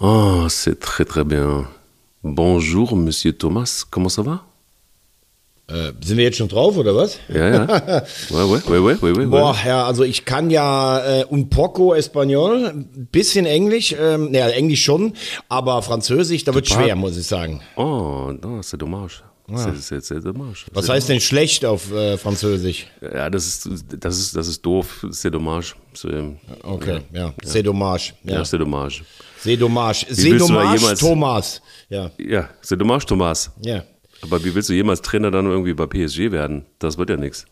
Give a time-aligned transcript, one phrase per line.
[0.00, 1.66] Oh, c'est très très bien.
[2.22, 3.84] Bonjour, Monsieur Thomas.
[3.90, 4.44] Comment ça va?
[5.70, 7.18] Äh, sind wir jetzt schon drauf oder was?
[7.28, 7.66] Ja, ja.
[8.30, 9.26] ouais, ouais, ouais, ouais, ouais.
[9.26, 12.72] Boah, ja, also ich kann ja äh, un poco Espanol,
[13.12, 15.12] bisschen Englisch, ähm, naja, Englisch schon,
[15.50, 17.60] aber Französisch, da wird schwer, muss ich sagen.
[17.76, 19.22] Oh, non, c'est dommage.
[19.54, 20.66] C'est, c'est, c'est dommage.
[20.74, 22.86] Was heißt denn schlecht auf äh, Französisch?
[23.02, 23.68] Ja, das ist,
[23.98, 25.06] das ist, das ist doof.
[25.10, 25.74] C'est dommage.
[26.62, 28.14] Okay, ja, c'est dommage.
[28.24, 29.02] ja, Ja, c'est dommage.
[30.38, 31.62] Dommage, jemals- Thomas.
[31.88, 33.50] Ja, Ja, dommage, Thomas.
[33.64, 33.84] ja.
[34.20, 36.64] Aber wie willst du jemals Trainer dann irgendwie bei PSG werden?
[36.80, 37.46] Das wird ja nichts.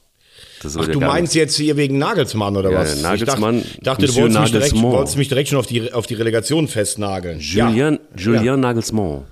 [0.65, 3.01] Ach, ja du meinst jetzt hier wegen Nagelsmann oder Ja, was?
[3.03, 6.07] Nagelsmann, Ich dachte, dachte du wolltest mich, direkt, wolltest mich direkt schon auf die, auf
[6.07, 7.39] die Relegation festnageln.
[7.41, 8.01] Julian, ja.
[8.17, 8.61] Julian.
[8.61, 9.25] Nagelsmann.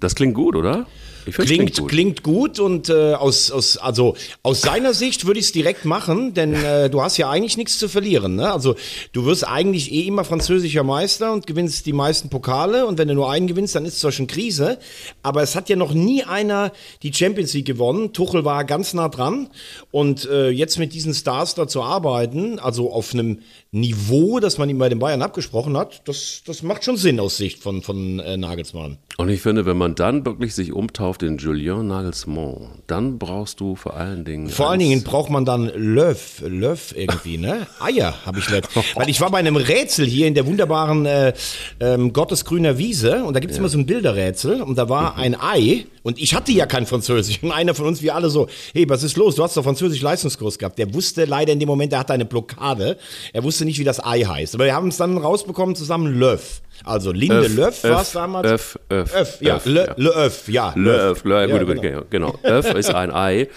[0.00, 0.86] Das klingt gut, oder?
[1.32, 5.52] Finde Klingt, klingt gut und äh, aus, aus, also aus seiner Sicht würde ich es
[5.52, 8.36] direkt machen, denn äh, du hast ja eigentlich nichts zu verlieren.
[8.36, 8.52] Ne?
[8.52, 8.76] Also
[9.12, 13.14] du wirst eigentlich eh immer französischer Meister und gewinnst die meisten Pokale und wenn du
[13.14, 14.78] nur einen gewinnst, dann ist es zwar schon Krise,
[15.22, 18.12] aber es hat ja noch nie einer die Champions League gewonnen.
[18.12, 19.48] Tuchel war ganz nah dran
[19.90, 23.40] und äh, jetzt mit diesen Stars da zu arbeiten, also auf einem
[23.72, 27.36] Niveau, das man ihm bei den Bayern abgesprochen hat, das, das macht schon Sinn aus
[27.36, 28.98] Sicht von, von äh, Nagelsmann.
[29.18, 33.76] Und ich finde, wenn man dann wirklich sich umtauft in Julien Nagelsmann, dann brauchst du
[33.76, 34.48] vor allen Dingen.
[34.48, 37.66] Vor allen Dingen braucht man dann Löff, Löff irgendwie, ne?
[37.80, 38.70] Eier habe ich letzt.
[38.94, 41.32] Weil ich war bei einem Rätsel hier in der wunderbaren äh,
[41.80, 45.86] ähm, Gottesgrüner Wiese und da gibt's immer so ein Bilderrätsel und da war ein Ei
[46.06, 49.02] und ich hatte ja kein Französisch und einer von uns, wir alle so, hey, was
[49.02, 49.34] ist los?
[49.34, 50.78] Du hast doch Französisch Leistungskurs gehabt.
[50.78, 52.96] Der wusste leider in dem Moment, er hatte eine Blockade.
[53.32, 54.54] Er wusste nicht, wie das Ei heißt.
[54.54, 56.62] Aber wir haben es dann rausbekommen zusammen Löff.
[56.84, 58.46] Also Linde Öff, Löff war es Öff, damals.
[58.48, 59.56] Öff, Öff, Öff, ja.
[59.56, 59.94] Öff, Le, ja.
[59.96, 60.72] Le Öff, ja.
[60.76, 62.02] Löff, Löff, Ja, gut, genau.
[62.08, 62.38] genau.
[62.44, 63.48] Öff ist ein Ei.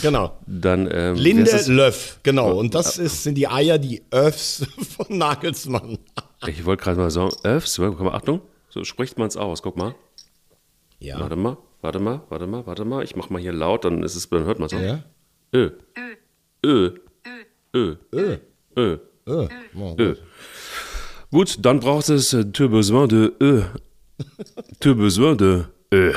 [0.00, 0.30] genau.
[0.46, 1.60] Dann, ähm, Linde?
[1.66, 2.52] Löff, genau.
[2.52, 4.64] Und das ist, sind die Eier, die Öffs
[4.96, 5.98] von Nagelsmann.
[6.46, 9.96] Ich wollte gerade mal sagen, Öffs, Achtung, so spricht man es aus, guck mal.
[11.00, 11.18] Ja.
[11.18, 13.02] Warte mal, warte mal, warte mal, warte mal.
[13.04, 14.80] Ich mach mal hier laut, dann ist es, dann hört man es auch.
[14.80, 15.02] Ja.
[15.54, 15.70] Ö.
[16.64, 16.90] Ö.
[17.74, 17.96] Ö.
[18.12, 18.36] Ö.
[18.76, 18.98] Ö.
[19.26, 19.48] Ö.
[19.98, 20.14] Ö.
[21.30, 23.62] Gut, dann braucht es äh, tu besoin de Ö.
[24.80, 26.12] Tu besoin de Ö.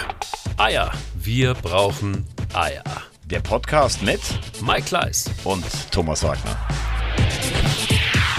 [0.58, 0.92] Eier.
[1.16, 2.84] Wir brauchen Eier.
[3.26, 4.22] Der Podcast mit
[4.62, 5.30] Mike Kleiss.
[5.44, 6.58] und Thomas Wagner.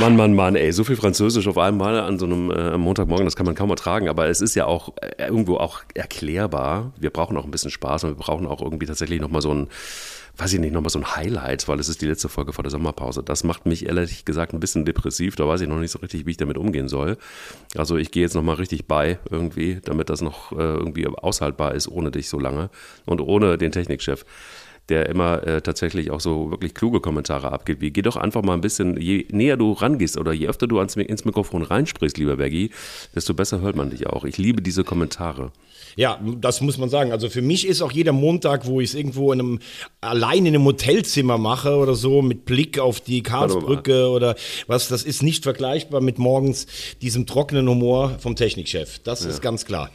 [0.00, 3.36] Mann, Mann, Mann, ey, so viel Französisch auf einmal an so einem äh, Montagmorgen, das
[3.36, 6.94] kann man kaum ertragen, aber es ist ja auch äh, irgendwo auch erklärbar.
[6.98, 9.68] Wir brauchen auch ein bisschen Spaß und wir brauchen auch irgendwie tatsächlich nochmal so ein,
[10.38, 12.70] weiß ich nicht, nochmal so ein Highlight, weil es ist die letzte Folge vor der
[12.70, 13.22] Sommerpause.
[13.22, 16.24] Das macht mich ehrlich gesagt ein bisschen depressiv, da weiß ich noch nicht so richtig,
[16.24, 17.18] wie ich damit umgehen soll.
[17.76, 21.88] Also ich gehe jetzt nochmal richtig bei irgendwie, damit das noch äh, irgendwie aushaltbar ist
[21.88, 22.70] ohne dich so lange
[23.04, 24.24] und ohne den Technikchef
[24.90, 27.80] der immer äh, tatsächlich auch so wirklich kluge Kommentare abgibt.
[27.80, 30.78] Wie geh doch einfach mal ein bisschen, je näher du rangehst oder je öfter du
[30.78, 32.70] ans, ins Mikrofon reinsprichst, lieber Bergi,
[33.14, 34.24] desto besser hört man dich auch.
[34.24, 35.52] Ich liebe diese Kommentare.
[35.96, 37.12] Ja, das muss man sagen.
[37.12, 39.58] Also für mich ist auch jeder Montag, wo ich es irgendwo in einem,
[40.00, 44.36] allein in einem Hotelzimmer mache oder so, mit Blick auf die Karlsbrücke oder
[44.66, 46.66] was, das ist nicht vergleichbar mit morgens
[47.02, 49.00] diesem trockenen Humor vom Technikchef.
[49.00, 49.90] Das ist ganz klar.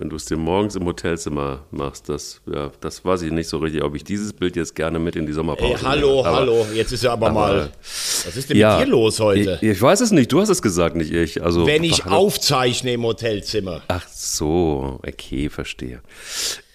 [0.00, 3.58] Wenn du es dir morgens im Hotelzimmer machst, das, ja, das weiß ich nicht so
[3.58, 6.24] richtig, ob ich dieses Bild jetzt gerne mit in die Sommerpause Ey, hallo.
[6.24, 9.58] Aber- hallo, jetzt ist ja aber, mal, was ist denn Ja, mit dir los heute?
[9.60, 11.42] Ich, ich weiß es nicht, du hast es gesagt, nicht ich.
[11.42, 12.16] Also, Wenn ich Hallo.
[12.16, 13.82] aufzeichne im Hotelzimmer.
[13.88, 16.00] Ach so, okay, verstehe.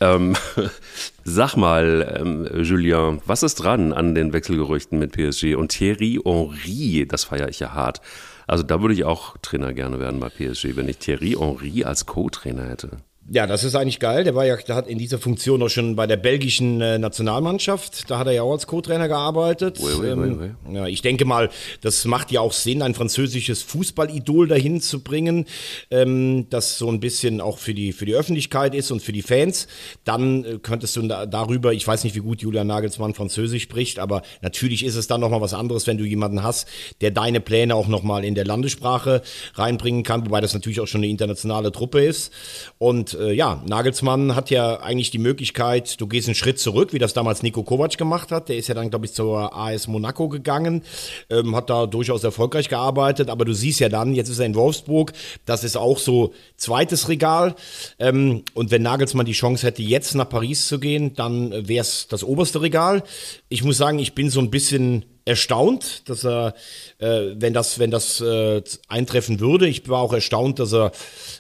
[0.01, 0.35] Ähm,
[1.23, 5.55] sag mal, ähm, Julien, was ist dran an den Wechselgerüchten mit PSG?
[5.55, 8.01] Und Thierry Henry, das feiere ich ja hart.
[8.45, 12.05] Also da würde ich auch Trainer gerne werden bei PSG, wenn ich Thierry Henry als
[12.05, 12.97] Co-Trainer hätte.
[13.27, 14.23] Ja, das ist eigentlich geil.
[14.23, 18.09] Der war ja, der hat in dieser Funktion auch schon bei der belgischen äh, Nationalmannschaft.
[18.11, 19.79] Da hat er ja auch als Co-Trainer gearbeitet.
[19.81, 21.49] Oui, oui, ähm, oui, Ja, ich denke mal,
[21.81, 25.45] das macht ja auch Sinn, ein französisches Fußballidol dahin zu bringen,
[25.89, 29.23] ähm, das so ein bisschen auch für die für die Öffentlichkeit ist und für die
[29.23, 29.67] Fans.
[30.03, 33.97] Dann äh, könntest du da, darüber, ich weiß nicht, wie gut Julian Nagelsmann Französisch spricht,
[33.97, 36.67] aber natürlich ist es dann noch mal was anderes, wenn du jemanden hast,
[37.01, 39.23] der deine Pläne auch noch mal in der Landessprache
[39.55, 42.31] reinbringen kann, wobei das natürlich auch schon eine internationale Truppe ist.
[42.77, 46.99] Und äh, ja, Nagelsmann hat ja eigentlich die Möglichkeit, du gehst einen Schritt zurück, wie
[46.99, 48.49] das damals Nico Kovac gemacht hat.
[48.49, 50.83] Der ist ja dann, glaube ich, zur AS Monaco gegangen,
[51.29, 54.55] ähm, hat da durchaus erfolgreich gearbeitet, aber du siehst ja dann, jetzt ist er in
[54.55, 55.13] Wolfsburg,
[55.45, 57.55] das ist auch so zweites Regal.
[57.99, 62.07] Ähm, und wenn Nagelsmann die Chance hätte, jetzt nach Paris zu gehen, dann wäre es
[62.07, 63.03] das oberste Regal.
[63.49, 66.53] Ich muss sagen, ich bin so ein bisschen erstaunt, dass er,
[66.99, 69.67] äh, wenn das, wenn das äh, eintreffen würde.
[69.67, 70.91] Ich war auch erstaunt, dass er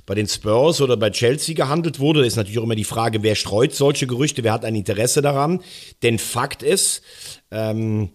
[0.05, 2.21] bei den Spurs oder bei Chelsea gehandelt wurde.
[2.21, 5.21] Da ist natürlich auch immer die Frage, wer streut solche Gerüchte, wer hat ein Interesse
[5.21, 5.61] daran.
[6.01, 7.01] Denn Fakt ist,
[7.51, 8.09] ähm,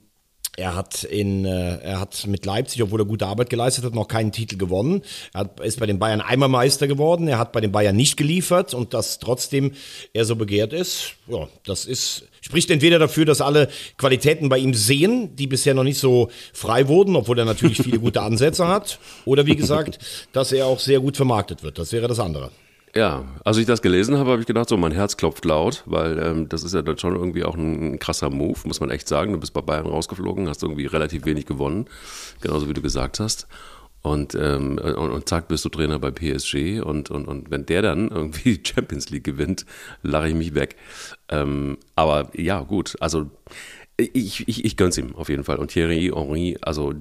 [0.57, 4.09] Er hat in, äh, er hat mit Leipzig, obwohl er gute Arbeit geleistet hat, noch
[4.09, 5.03] keinen Titel gewonnen.
[5.33, 7.29] Er hat, ist bei den Bayern einmal Meister geworden.
[7.29, 9.73] Er hat bei den Bayern nicht geliefert und dass trotzdem
[10.13, 14.75] er so begehrt ist, ja, das ist, spricht entweder dafür, dass alle Qualitäten bei ihm
[14.75, 18.99] sehen, die bisher noch nicht so frei wurden, obwohl er natürlich viele gute Ansätze hat,
[19.25, 19.99] oder wie gesagt,
[20.33, 21.79] dass er auch sehr gut vermarktet wird.
[21.79, 22.51] Das wäre das andere.
[22.95, 26.19] Ja, als ich das gelesen habe, habe ich gedacht, so mein Herz klopft laut, weil
[26.19, 29.33] ähm, das ist ja dann schon irgendwie auch ein, krasser Move, muss man echt sagen.
[29.33, 31.87] Du bist bei Bayern rausgeflogen, hast irgendwie relativ wenig gewonnen,
[32.41, 33.47] genauso wie du gesagt hast.
[34.03, 37.83] Und, ähm, und, und zack, bist du Trainer bei PSG und, und, und wenn der
[37.83, 39.67] dann irgendwie Champions League gewinnt,
[40.03, 40.77] lache ich mich weg.
[41.29, 43.31] Ähm, aber ja, gut, also
[43.99, 45.57] ich, ich, ich gönn's ihm auf jeden Fall.
[45.59, 46.95] Und Thierry Henry, also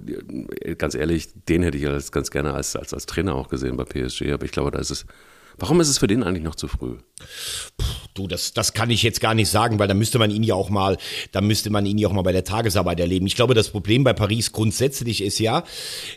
[0.77, 3.85] ganz ehrlich, den hätte ich als, ganz gerne als, als, als Trainer auch gesehen bei
[3.85, 5.05] PSG, aber ich glaube, da ist es
[5.59, 6.95] Warum ist es für den eigentlich noch zu früh?
[8.15, 10.55] Du, das, das kann ich jetzt gar nicht sagen, weil da müsste man ihn ja
[10.55, 10.97] auch mal,
[11.31, 13.27] da müsste man ihn ja auch mal bei der Tagesarbeit erleben.
[13.27, 15.63] Ich glaube, das Problem bei Paris grundsätzlich ist ja,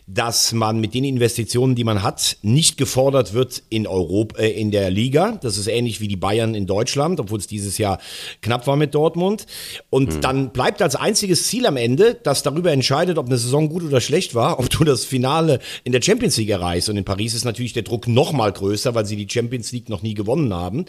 [0.07, 4.71] dass man mit den Investitionen, die man hat, nicht gefordert wird in Europa, äh, in
[4.71, 5.39] der Liga.
[5.43, 7.99] Das ist ähnlich wie die Bayern in Deutschland, obwohl es dieses Jahr
[8.41, 9.47] knapp war mit Dortmund.
[9.91, 10.21] Und mhm.
[10.23, 14.01] dann bleibt als einziges Ziel am Ende, das darüber entscheidet, ob eine Saison gut oder
[14.01, 16.89] schlecht war, ob du das Finale in der Champions League erreichst.
[16.89, 19.89] Und in Paris ist natürlich der Druck noch mal größer, weil sie die Champions League
[19.89, 20.87] noch nie gewonnen haben.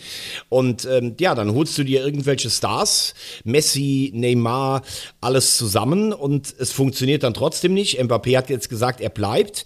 [0.49, 3.13] Und ähm, ja, dann holst du dir irgendwelche Stars,
[3.43, 4.81] Messi, Neymar,
[5.21, 7.99] alles zusammen und es funktioniert dann trotzdem nicht.
[7.99, 9.65] Mbappé hat jetzt gesagt, er bleibt.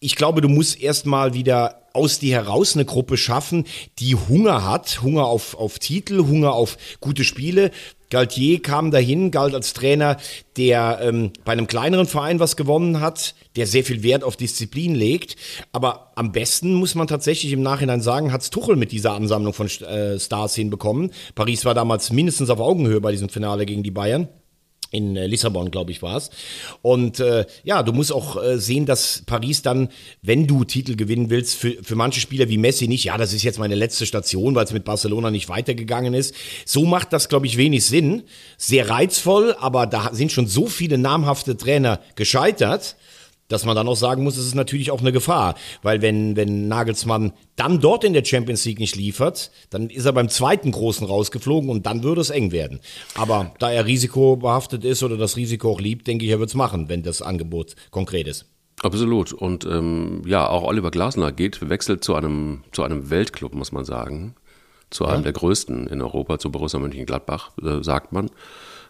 [0.00, 3.64] Ich glaube, du musst erstmal wieder aus dir heraus eine Gruppe schaffen,
[3.98, 7.70] die Hunger hat, Hunger auf, auf Titel, Hunger auf gute Spiele.
[8.10, 10.16] Galtier kam dahin, galt als Trainer,
[10.56, 14.94] der ähm, bei einem kleineren Verein was gewonnen hat, der sehr viel Wert auf Disziplin
[14.94, 15.36] legt.
[15.72, 19.66] Aber am besten muss man tatsächlich im Nachhinein sagen, hat's Tuchel mit dieser Ansammlung von
[19.66, 21.10] äh, Stars hinbekommen.
[21.34, 24.28] Paris war damals mindestens auf Augenhöhe bei diesem Finale gegen die Bayern
[24.90, 26.30] in äh, Lissabon, glaube ich, war es.
[26.82, 29.88] Und äh, ja, du musst auch äh, sehen, dass Paris dann,
[30.22, 33.42] wenn du Titel gewinnen willst, für, für manche Spieler wie Messi nicht, ja, das ist
[33.42, 36.34] jetzt meine letzte Station, weil es mit Barcelona nicht weitergegangen ist.
[36.64, 38.22] So macht das, glaube ich, wenig Sinn.
[38.56, 42.96] Sehr reizvoll, aber da sind schon so viele namhafte Trainer gescheitert
[43.48, 46.68] dass man dann auch sagen muss, es ist natürlich auch eine Gefahr, weil wenn, wenn
[46.68, 51.06] Nagelsmann dann dort in der Champions League nicht liefert, dann ist er beim zweiten Großen
[51.06, 52.80] rausgeflogen und dann würde es eng werden.
[53.14, 56.54] Aber da er risikobehaftet ist oder das Risiko auch liebt, denke ich, er wird es
[56.54, 58.46] machen, wenn das Angebot konkret ist.
[58.82, 59.32] Absolut.
[59.32, 63.84] Und ähm, ja, auch Oliver Glasner geht, wechselt zu einem, zu einem Weltclub, muss man
[63.84, 64.34] sagen.
[64.90, 65.22] Zu einem ja.
[65.22, 68.30] der größten in Europa, zu Borussia Mönchengladbach, äh, sagt man, äh,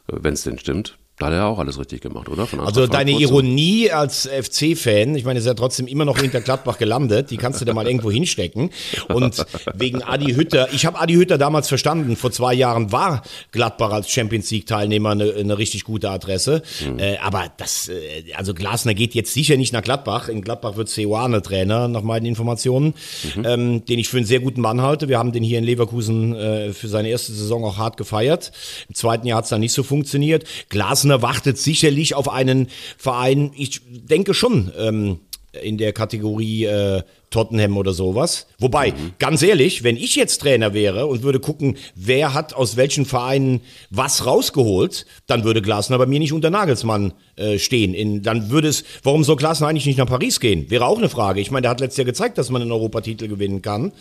[0.08, 0.98] wenn es denn stimmt.
[1.18, 2.46] Da hat er auch alles richtig gemacht, oder?
[2.62, 7.30] also deine Ironie als FC-Fan, ich meine, ist ja trotzdem immer noch hinter Gladbach gelandet,
[7.30, 8.68] die kannst du da mal irgendwo hinstecken.
[9.08, 13.92] Und wegen Adi Hütter, ich habe Adi Hütter damals verstanden, vor zwei Jahren war Gladbach
[13.92, 16.62] als Champions League-Teilnehmer eine, eine, richtig gute Adresse.
[16.86, 16.98] Mhm.
[16.98, 20.28] Äh, aber das, äh, also Glasner geht jetzt sicher nicht nach Gladbach.
[20.28, 22.92] In Gladbach wird Seoane Trainer, nach meinen Informationen,
[23.36, 23.44] mhm.
[23.46, 25.08] ähm, den ich für einen sehr guten Mann halte.
[25.08, 28.52] Wir haben den hier in Leverkusen äh, für seine erste Saison auch hart gefeiert.
[28.90, 30.44] Im zweiten Jahr hat es dann nicht so funktioniert.
[30.68, 32.68] Glasner Glasner wartet sicherlich auf einen
[32.98, 35.20] Verein, ich denke schon, ähm,
[35.62, 38.46] in der Kategorie äh, Tottenham oder sowas.
[38.58, 39.12] Wobei, mhm.
[39.18, 43.62] ganz ehrlich, wenn ich jetzt Trainer wäre und würde gucken, wer hat aus welchen Vereinen
[43.88, 47.94] was rausgeholt, dann würde Glasner bei mir nicht unter Nagelsmann äh, stehen.
[47.94, 50.70] In, dann würde es, warum soll Glasner eigentlich nicht nach Paris gehen?
[50.70, 51.40] Wäre auch eine Frage.
[51.40, 53.92] Ich meine, der hat letztes Jahr gezeigt, dass man einen Europatitel gewinnen kann.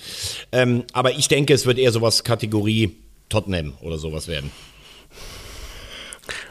[0.51, 2.97] Ähm, aber ich denke, es wird eher sowas Kategorie
[3.29, 4.51] Tottenham oder sowas werden.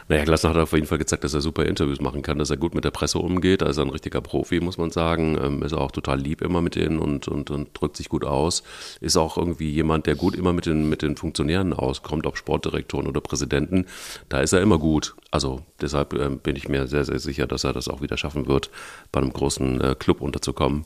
[0.07, 2.57] Naja, Glasner hat auf jeden Fall gezeigt, dass er super Interviews machen kann, dass er
[2.57, 3.63] gut mit der Presse umgeht.
[3.63, 5.35] Er ein richtiger Profi, muss man sagen.
[5.41, 8.61] Ähm, ist auch total lieb immer mit denen und, und, und drückt sich gut aus.
[9.01, 13.07] Ist auch irgendwie jemand, der gut immer mit den, mit den Funktionären auskommt, ob Sportdirektoren
[13.07, 13.87] oder Präsidenten.
[14.29, 15.15] Da ist er immer gut.
[15.31, 18.47] Also deshalb äh, bin ich mir sehr, sehr sicher, dass er das auch wieder schaffen
[18.47, 18.69] wird,
[19.11, 20.85] bei einem großen äh, Club unterzukommen.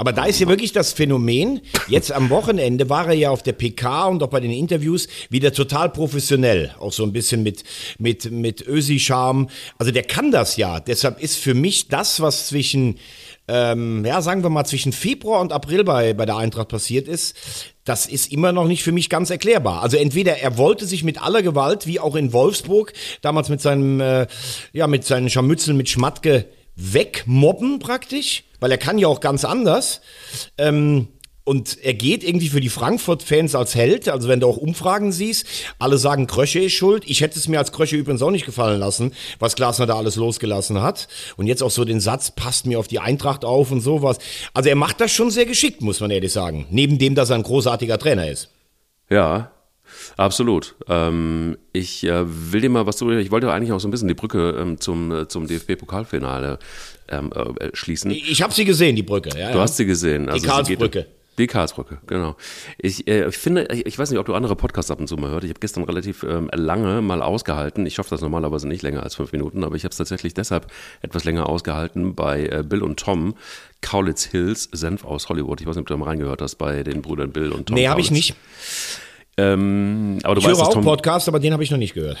[0.00, 3.52] Aber da ist ja wirklich das Phänomen, jetzt am Wochenende war er ja auf der
[3.52, 6.72] PK und auch bei den Interviews wieder total professionell.
[6.78, 7.64] Auch so ein bisschen mit,
[7.98, 9.48] mit, mit Ösi-Charme.
[9.76, 10.78] Also der kann das ja.
[10.78, 13.00] Deshalb ist für mich das, was zwischen,
[13.48, 17.34] ähm, ja, sagen wir mal, zwischen Februar und April bei, bei der Eintracht passiert ist,
[17.84, 19.82] das ist immer noch nicht für mich ganz erklärbar.
[19.82, 24.00] Also entweder er wollte sich mit aller Gewalt, wie auch in Wolfsburg, damals mit seinem,
[24.00, 24.28] äh,
[24.72, 26.44] ja, mit seinen Scharmützeln mit Schmatke
[26.76, 30.00] wegmobben praktisch, weil er kann ja auch ganz anders.
[30.56, 31.08] Ähm,
[31.48, 34.10] und er geht irgendwie für die Frankfurt-Fans als Held.
[34.10, 35.46] Also wenn du auch Umfragen siehst,
[35.78, 37.04] alle sagen, Krösche ist schuld.
[37.06, 40.16] Ich hätte es mir als Krösche übrigens auch nicht gefallen lassen, was Glasner da alles
[40.16, 41.08] losgelassen hat.
[41.38, 44.18] Und jetzt auch so den Satz, passt mir auf die Eintracht auf und sowas.
[44.52, 46.66] Also er macht das schon sehr geschickt, muss man ehrlich sagen.
[46.68, 48.50] Neben dem, dass er ein großartiger Trainer ist.
[49.08, 49.50] Ja,
[50.16, 50.74] Absolut.
[50.88, 53.10] Ähm, ich äh, will dir mal was zu.
[53.10, 56.58] Ich wollte eigentlich auch so ein bisschen die Brücke ähm, zum, äh, zum DFB-Pokalfinale
[57.08, 58.10] ähm, äh, schließen.
[58.10, 59.30] Ich habe sie gesehen, die Brücke.
[59.38, 59.62] Ja, Du ja.
[59.62, 60.28] hast sie gesehen.
[60.28, 61.06] Also die Karlsbrücke.
[61.38, 62.36] Die Karlsbrücke, genau.
[62.78, 65.30] Ich äh, finde, ich, ich weiß nicht, ob du andere Podcasts ab und zu mal
[65.30, 65.44] hörst.
[65.44, 67.86] Ich habe gestern relativ ähm, lange mal ausgehalten.
[67.86, 70.66] Ich schaffe das normalerweise nicht länger als fünf Minuten, aber ich habe es tatsächlich deshalb
[71.00, 73.34] etwas länger ausgehalten bei äh, Bill und Tom.
[73.82, 75.60] Kaulitz Hills, Senf aus Hollywood.
[75.60, 77.76] Ich weiß nicht, ob du da mal reingehört hast bei den Brüdern Bill und Tom.
[77.76, 78.34] Nee, habe ich nicht.
[79.38, 81.94] Ähm, aber du Ich weißt, höre auch Tom, Podcast, aber den habe ich noch nicht
[81.94, 82.18] gehört.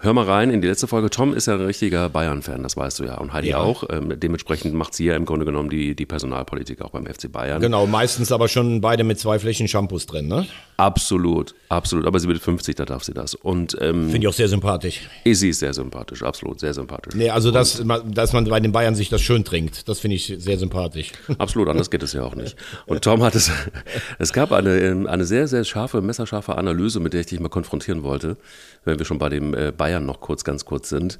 [0.00, 1.10] Hör mal rein in die letzte Folge.
[1.10, 3.16] Tom ist ja ein richtiger Bayern-Fan, das weißt du ja.
[3.18, 3.58] Und Heidi Ja.
[3.58, 3.82] auch.
[3.90, 7.60] Ähm, dementsprechend macht sie ja im Grunde genommen die, die Personalpolitik auch beim FC Bayern.
[7.60, 10.46] Genau, meistens aber schon beide mit zwei Flächen Shampoos drin, ne?
[10.76, 12.06] Absolut, absolut.
[12.06, 13.34] Aber sie wird 50, da darf sie das.
[13.34, 15.00] Und ähm, Finde ich auch sehr sympathisch.
[15.24, 17.16] sie ist sehr sympathisch, absolut, sehr sympathisch.
[17.16, 20.32] Nee, also dass, dass man bei den Bayern sich das schön trinkt, das finde ich
[20.38, 21.10] sehr sympathisch.
[21.38, 22.56] Absolut, anders geht es ja auch nicht.
[22.86, 23.50] Und Tom hat es,
[24.20, 27.48] es gab eine, ähm, eine sehr, sehr scharfe, messerscharfe Analyse, mit der ich dich mal
[27.48, 28.36] konfrontieren wollte,
[28.84, 31.18] wenn wir schon bei dem äh, Bayern noch kurz, ganz kurz sind.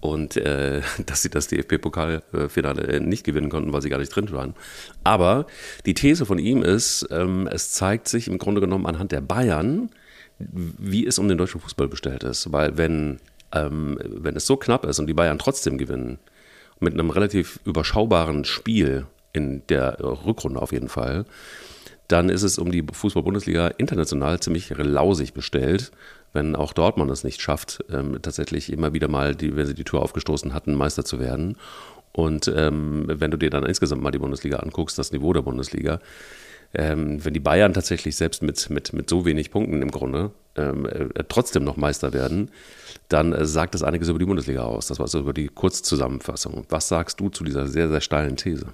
[0.00, 4.54] Und äh, dass sie das DFB-Pokalfinale nicht gewinnen konnten, weil sie gar nicht drin waren.
[5.04, 5.46] Aber
[5.86, 9.90] die These von ihm ist, ähm, es zeigt sich im Grunde genommen anhand der Bayern,
[10.38, 12.52] wie es um den deutschen Fußball bestellt ist.
[12.52, 13.18] Weil wenn,
[13.52, 16.18] ähm, wenn es so knapp ist und die Bayern trotzdem gewinnen,
[16.80, 21.24] mit einem relativ überschaubaren Spiel in der Rückrunde auf jeden Fall,
[22.08, 25.92] dann ist es um die Fußball-Bundesliga international ziemlich lausig bestellt,
[26.32, 29.84] wenn auch Dortmund es nicht schafft, ähm, tatsächlich immer wieder mal, die, wenn sie die
[29.84, 31.56] Tür aufgestoßen hatten, Meister zu werden.
[32.12, 36.00] Und ähm, wenn du dir dann insgesamt mal die Bundesliga anguckst, das Niveau der Bundesliga,
[36.74, 40.86] ähm, wenn die Bayern tatsächlich selbst mit, mit, mit so wenig Punkten im Grunde ähm,
[40.86, 42.50] äh, trotzdem noch Meister werden,
[43.08, 44.88] dann äh, sagt das einiges über die Bundesliga aus.
[44.88, 46.66] Das war so über die Kurzzusammenfassung.
[46.68, 48.66] Was sagst du zu dieser sehr, sehr steilen These?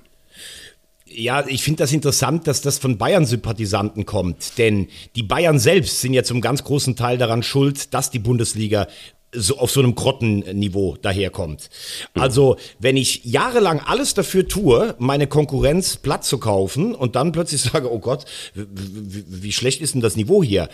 [1.16, 4.58] Ja, ich finde das interessant, dass das von Bayern-Sympathisanten kommt.
[4.58, 8.88] Denn die Bayern selbst sind ja zum ganz großen Teil daran schuld, dass die Bundesliga
[9.34, 11.70] so auf so einem Grottenniveau daherkommt.
[12.14, 17.60] Also, wenn ich jahrelang alles dafür tue, meine Konkurrenz platt zu kaufen und dann plötzlich
[17.72, 20.68] sage, oh Gott, wie, schlecht ist denn das Niveau hier?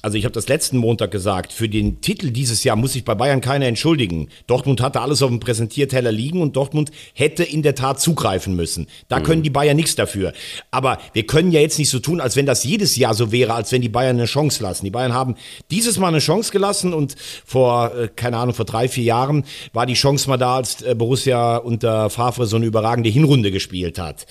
[0.00, 3.16] Also ich habe das letzten Montag gesagt, für den Titel dieses Jahr muss sich bei
[3.16, 4.28] Bayern keiner entschuldigen.
[4.46, 8.86] Dortmund hatte alles auf dem Präsentierteller liegen und Dortmund hätte in der Tat zugreifen müssen.
[9.08, 10.32] Da können die Bayern nichts dafür.
[10.70, 13.54] Aber wir können ja jetzt nicht so tun, als wenn das jedes Jahr so wäre,
[13.54, 14.84] als wenn die Bayern eine Chance lassen.
[14.84, 15.34] Die Bayern haben
[15.72, 19.86] dieses Mal eine Chance gelassen und vor, äh, keine Ahnung, vor drei, vier Jahren war
[19.86, 24.26] die Chance mal da, als äh, Borussia unter Favre so eine überragende Hinrunde gespielt hat.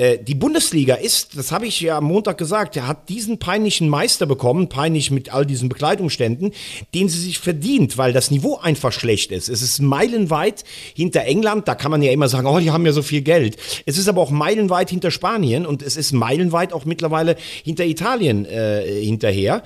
[0.00, 3.86] Äh, die Bundesliga ist, das habe ich ja am Montag gesagt, er hat diesen peinlichen
[3.90, 6.52] Meister bekommen, peinlich mit all diesen Begleitumständen,
[6.94, 9.50] den sie sich verdient, weil das Niveau einfach schlecht ist.
[9.50, 10.64] Es ist meilenweit
[10.94, 13.58] hinter England, da kann man ja immer sagen, oh, die haben ja so viel Geld.
[13.84, 18.46] Es ist aber auch meilenweit hinter Spanien und es ist meilenweit auch mittlerweile hinter Italien
[18.46, 19.62] äh, hinterher.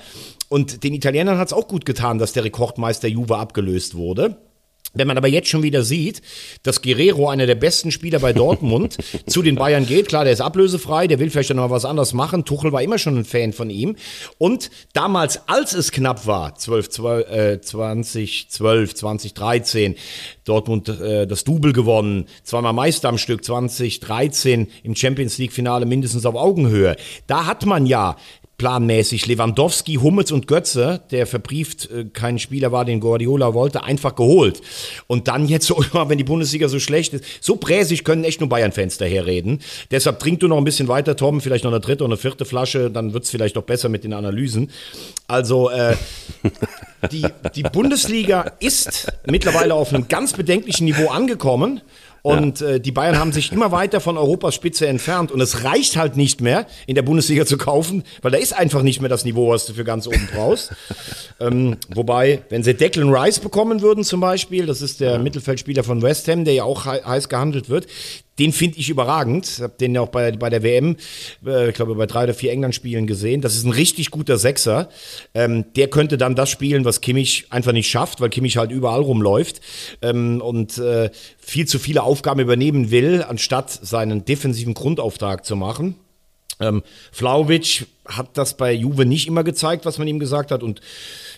[0.49, 4.35] Und den Italienern hat es auch gut getan, dass der Rekordmeister Juve abgelöst wurde.
[4.95, 6.21] Wenn man aber jetzt schon wieder sieht,
[6.63, 8.97] dass Guerrero, einer der besten Spieler bei Dortmund,
[9.27, 12.13] zu den Bayern geht, klar, der ist ablösefrei, der will vielleicht dann noch was anderes
[12.13, 12.45] machen.
[12.45, 13.95] Tuchel war immer schon ein Fan von ihm.
[14.37, 19.95] Und damals, als es knapp war, 12, 12, äh, 2012, 2013,
[20.45, 26.25] Dortmund äh, das Double gewonnen, zweimal Meister am Stück, 2013 im Champions League Finale mindestens
[26.25, 26.95] auf Augenhöhe.
[27.27, 28.15] Da hat man ja
[28.57, 34.15] planmäßig Lewandowski, Hummels und Götze, der verbrieft äh, kein Spieler war, den Guardiola wollte, einfach
[34.15, 34.61] geholt.
[35.07, 38.49] Und dann jetzt so, wenn die Bundesliga so schlecht ist, so präsig können echt nur
[38.49, 39.61] Bayern-Fans daherreden.
[39.91, 42.45] Deshalb trink du noch ein bisschen weiter, Tom, vielleicht noch eine dritte oder eine vierte
[42.45, 44.71] Flasche, dann wird's vielleicht doch besser mit den Analysen.
[45.27, 45.95] Also äh,
[47.11, 51.81] die, die Bundesliga ist mittlerweile auf einem ganz bedenklichen Niveau angekommen.
[52.25, 55.31] Und äh, die Bayern haben sich immer weiter von Europas Spitze entfernt.
[55.31, 58.81] Und es reicht halt nicht mehr, in der Bundesliga zu kaufen, weil da ist einfach
[58.81, 60.73] nicht mehr das Niveau, was du für ganz oben brauchst.
[61.39, 66.01] ähm, wobei, wenn sie Declan Rice bekommen würden zum Beispiel, das ist der Mittelfeldspieler von
[66.01, 67.85] West Ham, der ja auch he heiß gehandelt wird,
[68.39, 69.59] den finde ich überragend.
[69.61, 70.97] Hab den ja auch bei, bei der WM,
[71.45, 73.41] äh, ich glaube, bei drei oder vier England-Spielen gesehen.
[73.41, 74.89] Das ist ein richtig guter Sechser.
[75.33, 79.01] Ähm, der könnte dann das spielen, was Kimmich einfach nicht schafft, weil Kimmich halt überall
[79.01, 79.61] rumläuft
[80.01, 85.95] ähm, und äh, viel zu viele Aufgaben übernehmen will, anstatt seinen defensiven Grundauftrag zu machen.
[86.59, 90.63] Ähm, Flauwitsch hat das bei Juve nicht immer gezeigt, was man ihm gesagt hat.
[90.63, 90.81] Und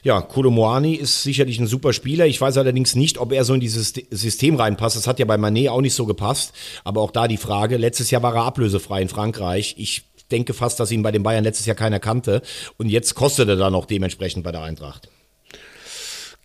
[0.03, 2.27] ja, Kolomoani ist sicherlich ein super Spieler.
[2.27, 4.95] Ich weiß allerdings nicht, ob er so in dieses System reinpasst.
[4.95, 6.53] Das hat ja bei Manet auch nicht so gepasst.
[6.83, 7.77] Aber auch da die Frage.
[7.77, 9.75] Letztes Jahr war er ablösefrei in Frankreich.
[9.77, 12.41] Ich denke fast, dass ihn bei den Bayern letztes Jahr keiner kannte.
[12.77, 15.09] Und jetzt kostet er da noch dementsprechend bei der Eintracht.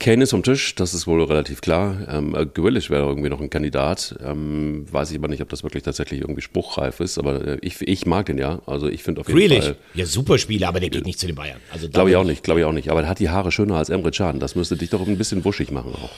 [0.03, 1.97] Kane ist vom Tisch, das ist wohl relativ klar.
[2.09, 4.17] Ähm, äh, Grealish wäre irgendwie noch ein Kandidat.
[4.23, 7.81] Ähm, weiß ich aber nicht, ob das wirklich tatsächlich irgendwie spruchreif ist, aber äh, ich,
[7.81, 8.61] ich mag den ja.
[8.67, 9.77] Also ich finde auf jeden Grealish, Fall.
[9.95, 11.59] ja super Spieler, aber der geht nicht zu den Bayern.
[11.73, 12.91] Also Glaube ich auch nicht, glaube ich auch nicht.
[12.91, 14.41] Aber er hat die Haare schöner als Emre Can.
[14.41, 16.11] Das müsste dich doch ein bisschen wuschig machen auch.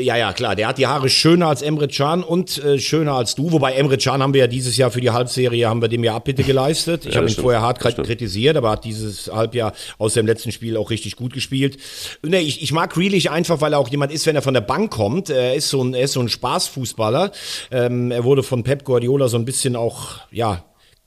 [0.00, 0.56] Ja, ja, klar.
[0.56, 3.52] Der hat die Haare schöner als Emre Can und äh, schöner als du.
[3.52, 6.16] Wobei Emre Can haben wir ja dieses Jahr für die Halbserie, haben wir dem ja
[6.16, 7.06] Abbitte geleistet.
[7.06, 7.44] Ich Ja, habe ihn stimmt.
[7.44, 11.78] vorher hart kritisiert, aber hat dieses Halbjahr aus dem letzten Spiel auch richtig gut gespielt.
[12.24, 14.60] Nee, ich, ich mag Grealish einfach, weil er auch jemand ist, wenn er von der
[14.60, 15.30] Bank kommt.
[15.30, 17.32] Er ist so ein, er ist so ein Spaßfußballer.
[17.70, 20.64] Ähm, er wurde von Pep Guardiola so ein bisschen auch, ja,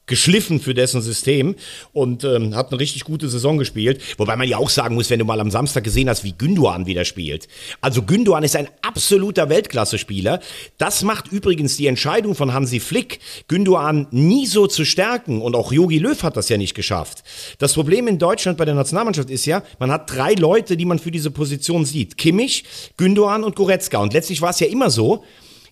[0.07, 1.55] geschliffen für dessen System
[1.93, 4.01] und ähm, hat eine richtig gute Saison gespielt.
[4.17, 6.85] Wobei man ja auch sagen muss, wenn du mal am Samstag gesehen hast, wie Gündoğan
[6.85, 7.47] wieder spielt.
[7.79, 10.41] Also Gündoğan ist ein absoluter Weltklasse-Spieler.
[10.77, 15.41] Das macht übrigens die Entscheidung von Hansi Flick, Gündoğan nie so zu stärken.
[15.41, 17.23] Und auch Jogi Löw hat das ja nicht geschafft.
[17.59, 20.99] Das Problem in Deutschland bei der Nationalmannschaft ist ja, man hat drei Leute, die man
[20.99, 22.17] für diese Position sieht.
[22.17, 22.65] Kimmich,
[22.97, 23.99] Gündoğan und Goretzka.
[23.99, 25.23] Und letztlich war es ja immer so,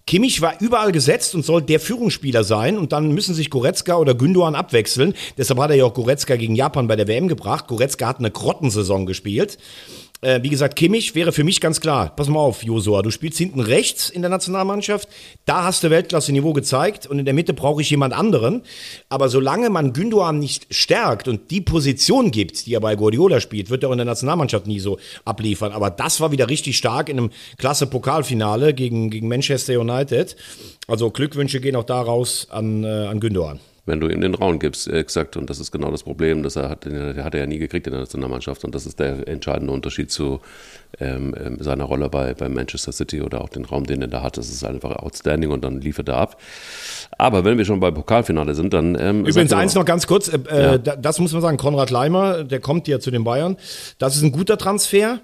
[0.10, 4.14] Kimmich war überall gesetzt und soll der Führungsspieler sein und dann müssen sich Goretzka oder
[4.14, 5.14] Gündoğan abwechseln.
[5.38, 7.68] Deshalb hat er ja auch Goretzka gegen Japan bei der WM gebracht.
[7.68, 9.60] Goretzka hat eine Grottensaison gespielt.
[10.22, 12.14] Äh, wie gesagt, Kimmich wäre für mich ganz klar.
[12.14, 15.08] Pass mal auf, Josua, du spielst hinten rechts in der Nationalmannschaft.
[15.46, 18.64] Da hast du Weltklasse-Niveau gezeigt und in der Mitte brauche ich jemand anderen.
[19.08, 23.70] Aber solange man Gündoğan nicht stärkt und die Position gibt, die er bei Guardiola spielt,
[23.70, 25.72] wird er auch in der Nationalmannschaft nie so abliefern.
[25.72, 30.36] Aber das war wieder richtig stark in einem klasse Pokalfinale gegen, gegen Manchester United.
[30.88, 33.60] Also Glückwünsche gehen auch da raus an, äh, an Gündoğan.
[33.90, 35.36] Wenn du ihm den Raum gibst, äh, exakt.
[35.36, 37.86] Und das ist genau das Problem, das er hat, den hat er ja nie gekriegt
[37.88, 38.64] in der Nationalmannschaft.
[38.64, 40.40] Und das ist der entscheidende Unterschied zu
[41.00, 44.24] ähm, ähm, seiner Rolle bei, bei Manchester City oder auch den Raum, den er da
[44.24, 44.38] hat.
[44.38, 46.42] Das ist einfach outstanding und dann liefert er ab.
[47.18, 48.98] Aber wenn wir schon bei Pokalfinale sind, dann.
[49.00, 50.74] Ähm, Übrigens eins noch ganz kurz, äh, Ja.
[50.76, 53.58] äh, da- das muss man sagen, Konrad Leimer, der kommt ja zu den Bayern.
[53.98, 55.20] Das ist ein guter Transfer,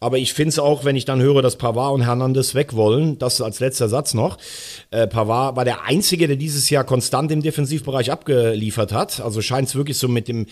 [0.00, 3.18] aber ich finde es auch, wenn ich dann höre, dass Pavard und Hernandez weg wollen,
[3.18, 4.38] das als letzter Satz noch.
[4.90, 9.20] Äh, Pavard war der Einzige, der dieses Jahr konstant im Defensivbereich abgeliefert hat.
[9.20, 10.46] Also scheint es wirklich so mit dem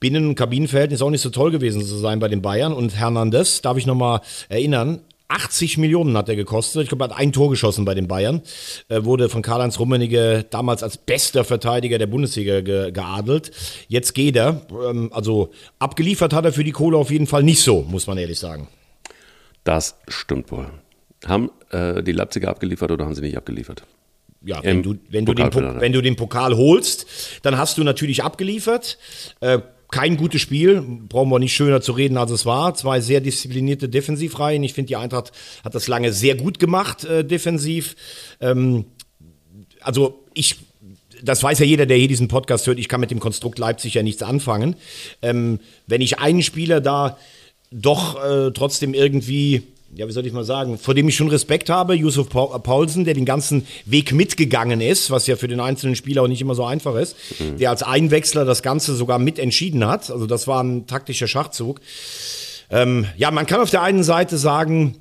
[0.00, 2.72] Binnen- und Kabinenverhältnis auch nicht so toll gewesen zu sein bei den Bayern.
[2.72, 5.00] Und Hernandez, darf ich nochmal erinnern,
[5.32, 6.82] 80 Millionen hat er gekostet.
[6.82, 8.42] Ich glaube, er hat ein Tor geschossen bei den Bayern.
[8.88, 13.50] Äh, wurde von Karl-Heinz Rummenigge damals als bester Verteidiger der Bundesliga ge geadelt.
[13.88, 14.62] Jetzt geht er.
[14.70, 18.18] Ähm, also abgeliefert hat er für die Kohle auf jeden Fall nicht so, muss man
[18.18, 18.68] ehrlich sagen.
[19.64, 20.66] Das stimmt wohl.
[21.24, 23.84] Haben äh, die Leipziger abgeliefert oder haben sie nicht abgeliefert?
[24.44, 27.06] Ja, wenn du, wenn, du den, wenn du den Pokal holst,
[27.42, 28.98] dann hast du natürlich abgeliefert.
[29.40, 29.60] Äh,
[29.92, 32.74] kein gutes Spiel, brauchen wir nicht schöner zu reden, als es war.
[32.74, 34.64] Zwei sehr disziplinierte Defensivreihen.
[34.64, 37.94] Ich finde, die Eintracht hat das lange sehr gut gemacht, äh, defensiv.
[38.40, 38.86] Ähm,
[39.80, 40.56] also ich,
[41.22, 43.94] das weiß ja jeder, der hier diesen Podcast hört, ich kann mit dem Konstrukt Leipzig
[43.94, 44.76] ja nichts anfangen.
[45.20, 47.18] Ähm, wenn ich einen Spieler da
[47.70, 49.62] doch äh, trotzdem irgendwie,
[49.94, 53.04] ja, wie soll ich mal sagen, vor dem ich schon Respekt habe, Yusuf Paul- Paulsen,
[53.04, 56.54] der den ganzen Weg mitgegangen ist, was ja für den einzelnen Spieler auch nicht immer
[56.54, 57.16] so einfach ist,
[57.58, 60.10] der als Einwechsler das Ganze sogar mitentschieden hat.
[60.10, 61.80] Also das war ein taktischer Schachzug.
[62.70, 64.96] Ähm, ja, man kann auf der einen Seite sagen,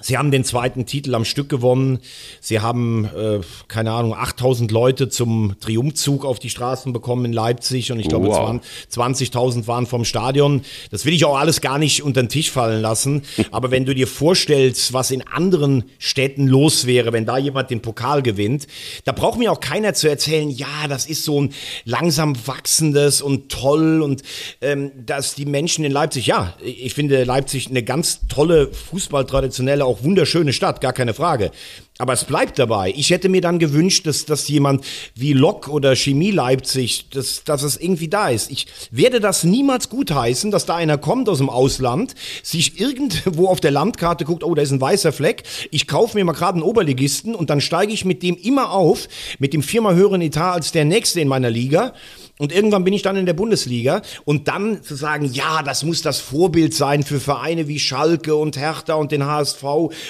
[0.00, 2.00] Sie haben den zweiten Titel am Stück gewonnen.
[2.40, 7.92] Sie haben, äh, keine Ahnung, 8000 Leute zum Triumphzug auf die Straßen bekommen in Leipzig
[7.92, 8.60] und ich glaube, Wow.
[8.90, 10.62] 20.000 waren vom Stadion.
[10.90, 13.22] Das will ich auch alles gar nicht unter den Tisch fallen lassen.
[13.52, 17.80] Aber wenn du dir vorstellst, was in anderen Städten los wäre, wenn da jemand den
[17.80, 18.66] Pokal gewinnt,
[19.04, 21.54] da braucht mir auch keiner zu erzählen, ja, das ist so ein
[21.84, 24.22] langsam wachsendes und toll und
[24.60, 30.02] ähm, dass die Menschen in Leipzig, ja, ich finde Leipzig eine ganz tolle Fußballtraditionelle, auch
[30.02, 31.50] wunderschöne Stadt, gar keine Frage.
[31.98, 32.92] Aber es bleibt dabei.
[32.96, 37.62] Ich hätte mir dann gewünscht, dass, dass jemand wie Lok oder Chemie Leipzig, dass, dass
[37.62, 38.50] es irgendwie da ist.
[38.50, 43.60] Ich werde das niemals gutheißen, dass da einer kommt aus dem Ausland, sich irgendwo auf
[43.60, 45.44] der Landkarte guckt, oh, da ist ein weißer Fleck.
[45.70, 49.06] Ich kaufe mir mal gerade einen Oberligisten und dann steige ich mit dem immer auf,
[49.38, 51.94] mit dem viermal höheren Etat als der nächste in meiner Liga.
[52.38, 56.02] Und irgendwann bin ich dann in der Bundesliga und dann zu sagen, ja, das muss
[56.02, 59.62] das Vorbild sein für Vereine wie Schalke und Hertha und den HSV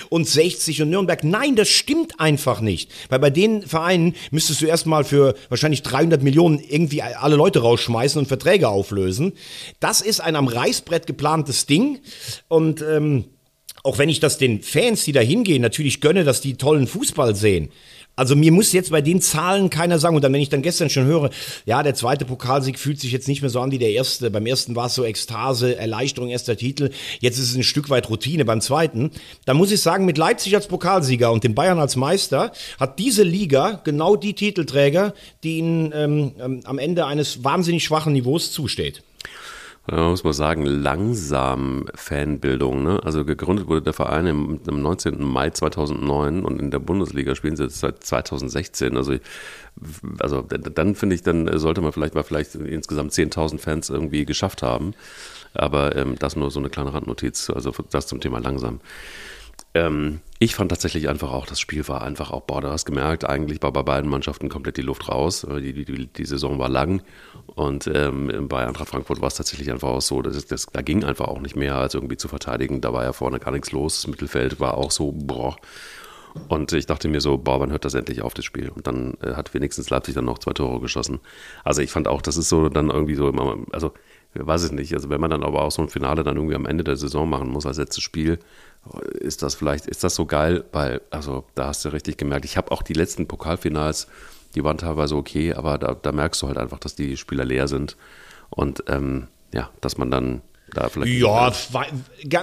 [0.09, 1.23] und 60 und Nürnberg.
[1.23, 2.91] Nein, das stimmt einfach nicht.
[3.11, 8.19] Weil bei den Vereinen müsstest du erstmal für wahrscheinlich 300 Millionen irgendwie alle Leute rausschmeißen
[8.19, 9.35] und Verträge auflösen.
[9.79, 11.99] Das ist ein am Reißbrett geplantes Ding
[12.49, 13.27] und ähm,
[13.85, 17.37] auch wenn ich das den Fans, die da hingehen, natürlich gönne, dass die tollen Fußball
[17.37, 17.71] sehen.
[18.17, 20.15] Also mir muss jetzt bei den Zahlen keiner sagen.
[20.17, 21.31] Und dann, wenn ich dann gestern schon höre,
[21.67, 24.31] ja, der zweite Pokalsieg fühlt sich jetzt nicht mehr so an wie der erste.
[24.31, 26.91] Beim ersten war es so Ekstase, Erleichterung, erster Titel.
[27.21, 29.11] Jetzt ist es ein Stück weit Routine beim zweiten.
[29.47, 33.25] Dann muss ich sagen, mit Leipzig als Pokalsieger und den Bayern als Meister hat diese
[33.25, 39.03] Liga genau die Titelträger, die ihnen ähm, ähm, am Ende eines wahnsinnig schwachen Niveaus zusteht.
[39.87, 42.83] Man muss man sagen, langsam Fanbildung.
[42.83, 43.01] Ne?
[43.05, 45.23] Also gegründet wurde der Verein im, am 19.
[45.23, 48.97] Mai 2009 und in der Bundesliga spielen sie jetzt seit 2016.
[48.97, 49.17] Also,
[50.19, 54.63] also dann finde ich, dann sollte man vielleicht mal vielleicht insgesamt 10.000 Fans irgendwie geschafft
[54.63, 54.95] haben.
[55.53, 58.81] Aber ähm, das nur so eine kleine Randnotiz, also das zum Thema langsam.
[59.75, 63.25] Ähm, ich fand tatsächlich einfach auch, das Spiel war einfach auch, boah, du hast gemerkt,
[63.25, 65.47] eigentlich war bei beiden Mannschaften komplett die Luft raus.
[65.49, 67.03] Die, die, die Saison war lang
[67.47, 71.03] und ähm, bei Eintracht Frankfurt war es tatsächlich einfach auch so, dass das, da ging
[71.03, 72.81] einfach auch nicht mehr als irgendwie zu verteidigen.
[72.81, 73.97] Da war ja vorne gar nichts los.
[73.97, 75.57] Das Mittelfeld war auch so, boah.
[76.49, 78.69] Und ich dachte mir so, boah, wann hört das endlich auf, das Spiel?
[78.69, 81.21] Und dann äh, hat wenigstens Leipzig dann noch zwei Tore geschossen.
[81.63, 83.93] Also ich fand auch, das ist so dann irgendwie so immer, also
[84.35, 84.93] weiß ich nicht.
[84.95, 87.29] Also wenn man dann aber auch so ein Finale dann irgendwie am Ende der Saison
[87.29, 88.39] machen muss als letztes Spiel,
[89.21, 92.57] ist das vielleicht, ist das so geil, weil, also da hast du richtig gemerkt, ich
[92.57, 94.07] habe auch die letzten Pokalfinals,
[94.55, 97.67] die waren teilweise okay, aber da, da merkst du halt einfach, dass die Spieler leer
[97.69, 97.97] sind.
[98.51, 100.43] Und ähm, ja, dass man dann
[100.75, 101.13] da vielleicht.
[101.13, 101.53] Ja,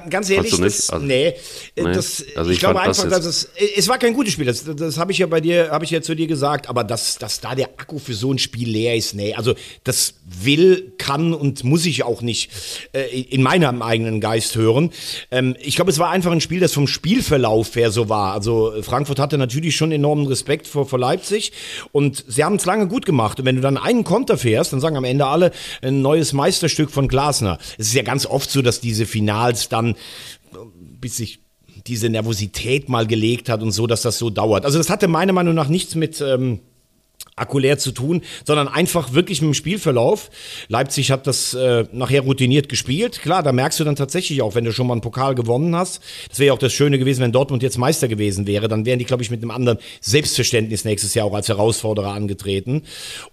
[0.09, 1.33] ganz ehrlich, das, also, nee,
[1.75, 4.45] nee, das, also ich, ich glaube einfach, dass es, es war kein gutes Spiel.
[4.45, 7.17] Das, das habe ich ja bei dir, habe ich ja zu dir gesagt, aber dass,
[7.17, 11.33] dass da der Akku für so ein Spiel leer ist, nee, also das will, kann
[11.33, 12.51] und muss ich auch nicht
[12.93, 14.91] äh, in meinem eigenen Geist hören.
[15.31, 18.33] Ähm, ich glaube, es war einfach ein Spiel, das vom Spielverlauf her so war.
[18.33, 21.51] Also Frankfurt hatte natürlich schon enormen Respekt vor, vor Leipzig
[21.91, 23.39] und sie haben es lange gut gemacht.
[23.39, 26.91] Und wenn du dann einen Konter fährst, dann sagen am Ende alle ein neues Meisterstück
[26.91, 27.57] von Glasner.
[27.77, 29.95] Es ist ja ganz oft so, dass diese Finals dann,
[30.99, 31.39] bis sich
[31.87, 34.65] diese Nervosität mal gelegt hat und so, dass das so dauert.
[34.65, 36.59] Also das hatte meiner Meinung nach nichts mit ähm,
[37.35, 40.29] akkulär zu tun, sondern einfach wirklich mit dem Spielverlauf.
[40.67, 43.21] Leipzig hat das äh, nachher routiniert gespielt.
[43.21, 46.01] Klar, da merkst du dann tatsächlich auch, wenn du schon mal einen Pokal gewonnen hast.
[46.29, 48.67] Das wäre ja auch das Schöne gewesen, wenn Dortmund jetzt Meister gewesen wäre.
[48.67, 52.83] Dann wären die, glaube ich, mit einem anderen Selbstverständnis nächstes Jahr auch als Herausforderer angetreten.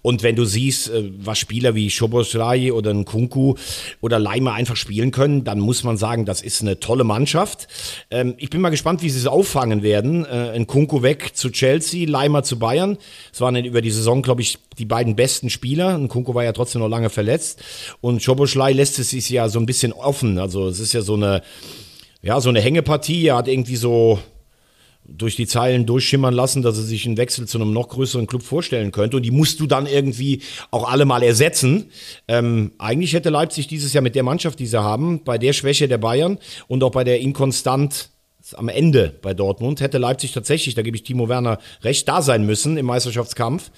[0.03, 3.55] Und wenn du siehst, äh, was Spieler wie Schoboslai oder ein Kunku
[4.01, 7.69] oder Leimer einfach spielen können, dann muss man sagen, das ist eine tolle Mannschaft.
[8.11, 10.25] Ähm, ich bin mal gespannt, wie sie es auffangen werden.
[10.25, 12.97] Äh, ein Kunku weg zu Chelsea, Leimer zu Bayern.
[13.33, 15.95] Es waren über die Saison, glaube ich, die beiden besten Spieler.
[15.95, 17.63] Und Kunko war ja trotzdem noch lange verletzt.
[18.01, 20.39] Und Schoboschlei lässt es sich ja so ein bisschen offen.
[20.39, 21.43] Also es ist ja so eine,
[22.23, 23.27] ja, so eine Hängepartie.
[23.27, 24.19] Er hat irgendwie so
[25.09, 28.43] durch die Zeilen durchschimmern lassen, dass er sich einen Wechsel zu einem noch größeren Club
[28.43, 29.17] vorstellen könnte.
[29.17, 31.87] Und die musst du dann irgendwie auch alle mal ersetzen.
[32.29, 35.89] Ähm, eigentlich hätte Leipzig dieses Jahr mit der Mannschaft, die sie haben, bei der Schwäche
[35.89, 38.11] der Bayern und auch bei der inkonstant
[38.55, 42.47] am Ende bei Dortmund hätte Leipzig tatsächlich, da gebe ich Timo Werner recht, da sein
[42.47, 43.71] müssen im Meisterschaftskampf.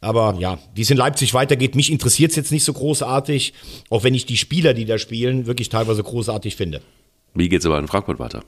[0.00, 3.52] Aber ja, wie es in Leipzig weitergeht, mich interessiert es jetzt nicht so großartig,
[3.90, 6.80] auch wenn ich die Spieler, die da spielen, wirklich teilweise großartig finde.
[7.34, 8.42] Wie geht es aber in Frankfurt weiter?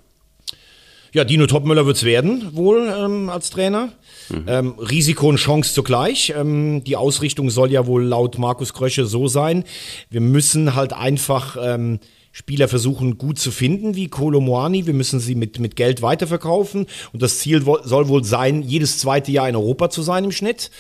[1.14, 3.92] Ja, Dino Topmüller wird es werden, wohl ähm, als Trainer.
[4.28, 4.44] Mhm.
[4.46, 6.34] Ähm, Risiko und Chance zugleich.
[6.36, 9.64] Ähm, die Ausrichtung soll ja wohl laut Markus Krösche so sein.
[10.10, 11.98] Wir müssen halt einfach ähm,
[12.38, 14.86] Spieler versuchen gut zu finden, wie Kolomoani.
[14.86, 16.86] Wir müssen sie mit, mit Geld weiterverkaufen.
[17.12, 20.70] Und das Ziel soll wohl sein, jedes zweite Jahr in Europa zu sein im Schnitt.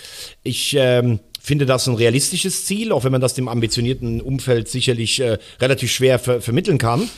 [0.44, 5.18] Ich ähm, finde das ein realistisches Ziel, auch wenn man das dem ambitionierten Umfeld sicherlich
[5.18, 7.08] äh, relativ schwer ver vermitteln kann.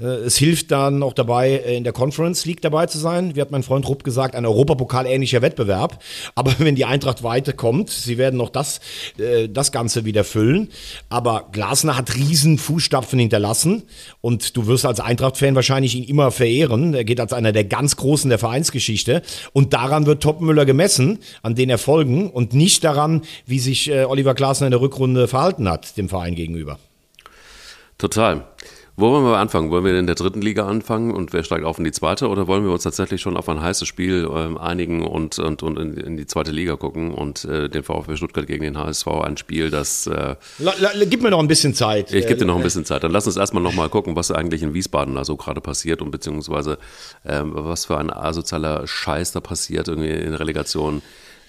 [0.00, 3.36] Äh, es hilft dann auch dabei, äh, in der Conference League dabei zu sein.
[3.36, 6.02] Wie hat mein Freund Rupp gesagt, ein Europapokal-ähnlicher Wettbewerb.
[6.34, 8.80] Aber wenn die Eintracht weiterkommt, sie werden noch das,
[9.18, 10.70] äh, das Ganze wieder füllen.
[11.08, 13.84] Aber Glasner hat riesen Fußstapfen hinterlassen
[14.20, 16.92] und du wirst als Eintracht-Fan wahrscheinlich ihn immer verehren.
[16.92, 19.22] Er geht als einer der ganz Großen der Vereinsgeschichte
[19.52, 24.04] und daran wird Topmüller gemessen, an den Erfolgen und nicht daran, wie sich sich äh,
[24.04, 26.78] Oliver Glasner in der Rückrunde verhalten hat, dem Verein gegenüber.
[27.98, 28.46] Total.
[28.98, 29.70] Wo wollen wir anfangen?
[29.70, 32.46] Wollen wir in der dritten Liga anfangen und wer steigt auf in die zweite oder
[32.46, 35.98] wollen wir uns tatsächlich schon auf ein heißes Spiel ähm, einigen und, und, und in,
[35.98, 39.68] in, die zweite Liga gucken und äh, den VfB Stuttgart gegen den HSV ein Spiel,
[39.68, 40.06] das.
[40.06, 42.10] Äh, la, la, gib mir noch ein bisschen Zeit.
[42.14, 43.04] Ich gebe dir noch ein bisschen Zeit.
[43.04, 46.10] Dann lass uns erstmal nochmal gucken, was eigentlich in Wiesbaden da so gerade passiert und
[46.10, 46.78] beziehungsweise
[47.26, 51.02] ähm, was für ein asozialer Scheiß da passiert irgendwie in Relegation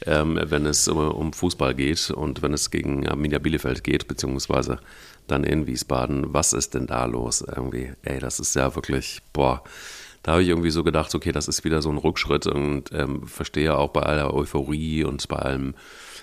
[0.06, 4.80] ähm, wenn es um, Fußball geht und wenn es gegen Arminia Bielefeld geht, beziehungsweise
[5.28, 6.34] dann in Wiesbaden.
[6.34, 7.92] Was ist denn da los irgendwie?
[8.04, 9.64] Ey, das ist ja wirklich, boah.
[10.24, 13.28] Da habe ich irgendwie so gedacht, okay, das ist wieder so ein Rückschritt und ähm,
[13.28, 15.74] verstehe auch bei aller Euphorie und bei allem,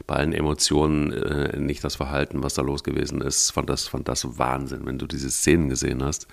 [0.07, 3.51] bei allen Emotionen äh, nicht das Verhalten, was da los gewesen ist.
[3.53, 6.27] Fand das, fand das Wahnsinn, wenn du diese Szenen gesehen hast.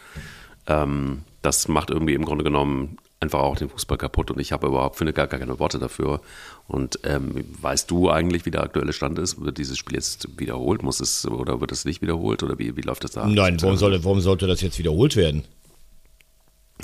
[0.67, 4.67] Ähm, das macht irgendwie im Grunde genommen einfach auch den Fußball kaputt und ich habe
[4.67, 6.21] überhaupt, finde gar, gar keine Worte dafür.
[6.67, 9.39] Und ähm, weißt du eigentlich, wie der aktuelle Stand ist?
[9.39, 10.81] Wird dieses Spiel jetzt wiederholt?
[10.81, 12.41] Muss es oder wird es nicht wiederholt?
[12.41, 13.27] Oder wie, wie läuft das da?
[13.27, 15.43] Nein, warum, soll, warum sollte das jetzt wiederholt werden?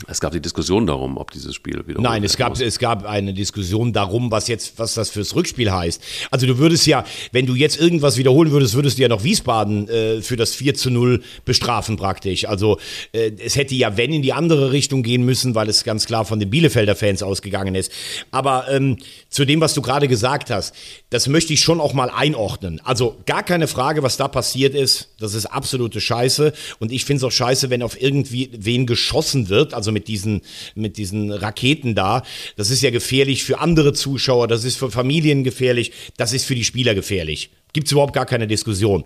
[0.07, 2.01] Es gab die Diskussion darum, ob dieses Spiel wieder.
[2.01, 6.01] Nein, es gab, es gab eine Diskussion darum, was jetzt, was das fürs Rückspiel heißt.
[6.31, 9.88] Also du würdest ja, wenn du jetzt irgendwas wiederholen würdest, würdest du ja noch Wiesbaden
[9.89, 12.45] äh, für das 4 zu 0 bestrafen praktisch.
[12.47, 12.79] Also
[13.12, 16.25] äh, es hätte ja, wenn, in die andere Richtung gehen müssen, weil es ganz klar
[16.25, 17.91] von den Bielefelder Fans ausgegangen ist.
[18.31, 18.97] Aber ähm,
[19.29, 20.75] zu dem, was du gerade gesagt hast,
[21.10, 22.81] das möchte ich schon auch mal einordnen.
[22.83, 25.10] Also gar keine Frage, was da passiert ist.
[25.19, 26.53] Das ist absolute Scheiße.
[26.79, 29.73] Und ich finde es auch scheiße, wenn auf irgendwie wen geschossen wird.
[29.73, 30.41] Also also mit diesen,
[30.76, 32.23] mit diesen Raketen da.
[32.58, 36.56] Das ist ja gefährlich für andere Zuschauer, das ist für Familien gefährlich, das ist für
[36.56, 37.52] die Spieler gefährlich.
[37.71, 39.06] Gibt es überhaupt gar keine Diskussion.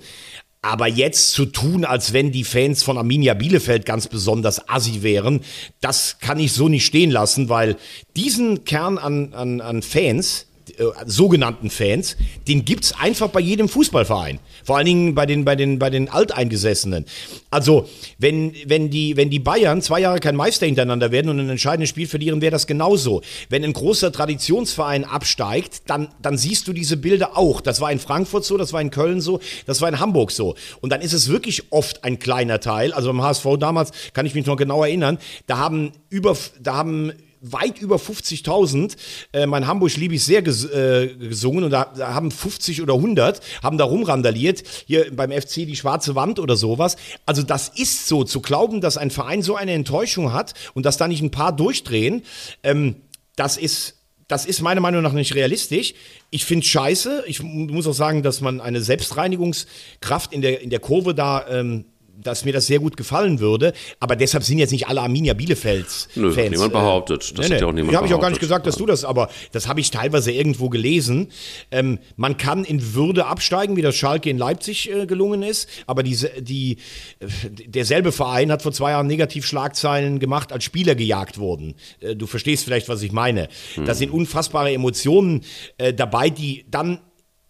[0.63, 5.41] Aber jetzt zu tun, als wenn die Fans von Arminia Bielefeld ganz besonders assi wären,
[5.82, 7.78] das kann ich so nicht stehen lassen, weil
[8.15, 10.48] diesen Kern an, an, an Fans,
[10.82, 12.17] äh, sogenannten Fans,
[12.48, 14.39] den gibt es einfach bei jedem Fußballverein.
[14.63, 17.06] Vor allen Dingen bei den, bei den, bei den Alteingesessenen.
[17.52, 21.50] Also, wenn, wenn, die, wenn die Bayern zwei Jahre kein Meister hintereinander werden und ein
[21.50, 23.22] entscheidendes Spiel verlieren, wäre das genauso.
[23.50, 27.62] Wenn ein großer Traditionsverein absteigt, dann, dann siehst du diese Bilder auch.
[27.62, 30.56] Das war in Frankfurt so, das war in Köln so, das war in Hamburg so.
[30.82, 32.94] Und dann ist es wirklich oft ein kleiner Teil.
[32.94, 37.13] Also beim HSV damals kann ich mich noch genau erinnern, da haben über, da haben
[37.41, 38.95] weit über 50.000.
[39.34, 42.93] Äh, mein Hamburg liebe ich sehr ges äh, gesungen und da, da, haben 50 oder
[42.93, 44.63] 100 haben da rumrandaliert.
[44.86, 46.95] Hier beim FC die schwarze Wand oder sowas.
[47.25, 50.97] Also das ist so zu glauben, dass ein Verein so eine Enttäuschung hat und dass
[50.97, 52.23] da nicht ein paar durchdrehen.
[52.63, 52.95] Ähm,
[53.36, 55.93] das ist das ist meiner Meinung nach nicht realistisch.
[56.30, 57.25] Ich finde scheiße.
[57.27, 61.84] Ich muss auch sagen, dass man eine Selbstreinigungskraft in der, in der Kurve da ähm,
[62.23, 63.73] dass mir das sehr gut gefallen würde.
[63.99, 66.45] Aber deshalb sind jetzt nicht alle Arminia Bielefelds Nö, Fans.
[66.45, 67.38] Hat niemand behauptet.
[67.38, 67.62] Das nee, nee.
[67.62, 69.79] ja auch niemand Habe ich auch gar nicht gesagt, dass du das, aber das habe
[69.79, 71.29] ich teilweise irgendwo gelesen.
[71.71, 75.69] Ähm, man kann in Würde absteigen, wie das Schalke in Leipzig äh, gelungen ist.
[75.88, 76.77] Aber diese, die,
[77.19, 77.27] äh,
[77.67, 81.75] derselbe Verein hat vor zwei Jahren Negativschlagzeilen gemacht, als Spieler gejagt wurden.
[81.99, 83.47] Äh, du verstehst vielleicht, was ich meine.
[83.75, 83.86] Hm.
[83.86, 85.41] Da sind unfassbare Emotionen
[85.77, 86.99] äh, dabei, die dann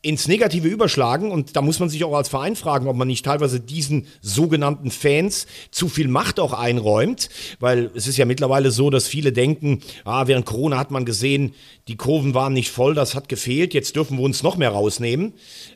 [0.01, 1.31] ins Negative überschlagen.
[1.31, 4.91] Und da muss man sich auch als Verein fragen, ob man nicht teilweise diesen sogenannten
[4.91, 7.29] Fans zu viel Macht auch einräumt.
[7.59, 11.53] Weil es ist ja mittlerweile so, dass viele denken, ah, während Corona hat man gesehen,
[11.87, 15.33] die Kurven waren nicht voll, das hat gefehlt, jetzt dürfen wir uns noch mehr rausnehmen.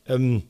[0.08, 0.44] Ähm,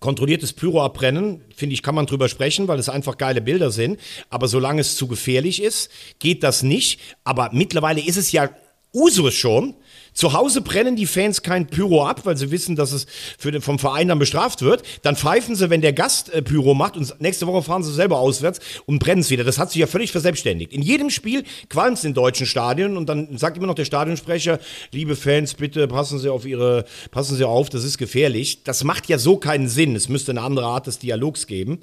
[0.00, 3.98] kontrolliertes Pyro abbrennen, finde ich, kann man drüber sprechen, weil es einfach geile Bilder sind.
[4.30, 7.00] Aber solange es zu gefährlich ist, geht das nicht.
[7.24, 8.50] Aber mittlerweile ist es ja
[8.94, 9.74] Usus schon,
[10.18, 13.06] zu Hause brennen die Fans kein Pyro ab, weil sie wissen, dass es
[13.38, 14.82] für den, vom Verein dann bestraft wird.
[15.02, 18.18] Dann pfeifen sie, wenn der Gast äh, Pyro macht und nächste Woche fahren sie selber
[18.18, 19.44] auswärts und brennen es wieder.
[19.44, 20.72] Das hat sich ja völlig verselbstständigt.
[20.72, 24.58] In jedem Spiel qualmt es in deutschen Stadien und dann sagt immer noch der Stadionsprecher,
[24.90, 28.64] liebe Fans, bitte passen Sie auf Ihre, passen Sie auf, das ist gefährlich.
[28.64, 29.94] Das macht ja so keinen Sinn.
[29.94, 31.78] Es müsste eine andere Art des Dialogs geben.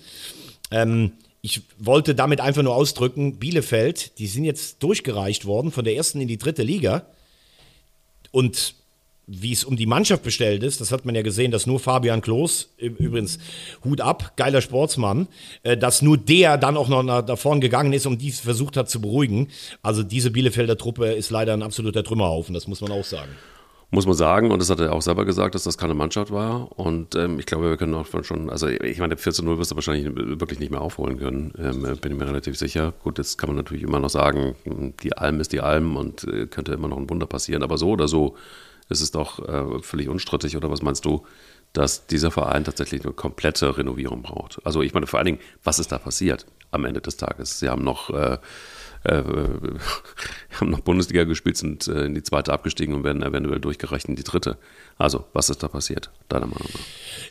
[0.71, 5.95] Ähm, ich wollte damit einfach nur ausdrücken, Bielefeld, die sind jetzt durchgereicht worden von der
[5.95, 7.05] ersten in die dritte Liga.
[8.35, 8.75] Und
[9.27, 12.19] wie es um die Mannschaft bestellt ist, das hat man ja gesehen, dass nur Fabian
[12.19, 13.39] Klos, übrigens
[13.85, 15.29] Hut ab, geiler Sportsmann,
[15.63, 18.75] äh, dass nur der dann auch noch nach, nach vorn gegangen ist und dies versucht
[18.75, 19.47] hat zu beruhigen.
[19.81, 23.31] Also diese Bielefelder Truppe ist leider ein absoluter Trümmerhaufen, das muss man auch sagen
[23.95, 26.77] muss man sagen, und das hat er auch selber gesagt, dass das keine Mannschaft war.
[26.77, 29.75] Und ähm, ich glaube, wir können auch schon, also ich meine, 14 0 wirst du
[29.75, 32.93] wahrscheinlich wirklich nicht mehr aufholen können, ähm, bin ich mir relativ sicher.
[33.03, 34.55] Gut, jetzt kann man natürlich immer noch sagen,
[35.01, 37.63] die Alm ist die Alm und äh, könnte immer noch ein Wunder passieren.
[37.63, 38.35] Aber so oder so
[38.89, 41.25] ist es doch äh, völlig unstrittig, oder was meinst du,
[41.71, 44.59] dass dieser Verein tatsächlich eine komplette Renovierung braucht?
[44.65, 47.59] Also ich meine, vor allen Dingen, was ist da passiert am Ende des Tages?
[47.59, 48.37] Sie haben noch äh,
[49.05, 49.23] äh,
[50.59, 54.15] haben noch Bundesliga gespielt, sind äh, in die zweite abgestiegen und werden eventuell durchgereicht in
[54.15, 54.57] die dritte.
[54.97, 56.79] Also, was ist da passiert, deiner Meinung nach?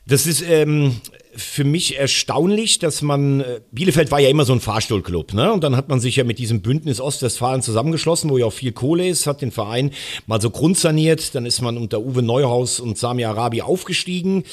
[0.07, 1.01] Das ist ähm,
[1.35, 5.53] für mich erstaunlich, dass man, äh, Bielefeld war ja immer so ein Fahrstuhlclub, ne?
[5.53, 8.73] Und dann hat man sich ja mit diesem Bündnis Ostwestfalen zusammengeschlossen, wo ja auch viel
[8.73, 9.91] Kohle ist, hat den Verein
[10.27, 14.45] mal so grundsaniert, dann ist man unter Uwe Neuhaus und Sami Arabi aufgestiegen,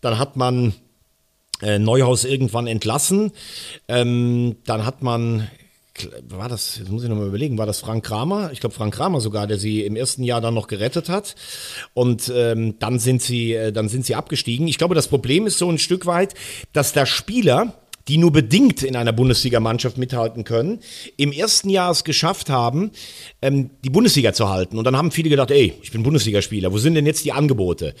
[0.00, 0.74] dann hat man
[1.62, 3.32] äh, Neuhaus irgendwann entlassen,
[3.88, 5.48] ähm, dann hat man
[6.28, 8.50] war das, jetzt muss ich nochmal überlegen, war das Frank Kramer?
[8.52, 11.34] Ich glaube Frank Kramer sogar, der sie im ersten Jahr dann noch gerettet hat.
[11.94, 14.68] Und ähm, dann sind sie, äh, dann sind sie abgestiegen.
[14.68, 16.34] Ich glaube, das Problem ist so ein Stück weit,
[16.72, 17.74] dass da Spieler,
[18.08, 20.80] die nur bedingt in einer Bundesligamannschaft mithalten können,
[21.16, 22.90] im ersten Jahr es geschafft haben,
[23.42, 24.78] ähm, die Bundesliga zu halten.
[24.78, 27.94] Und dann haben viele gedacht, ey, ich bin Bundesligaspieler, wo sind denn jetzt die Angebote?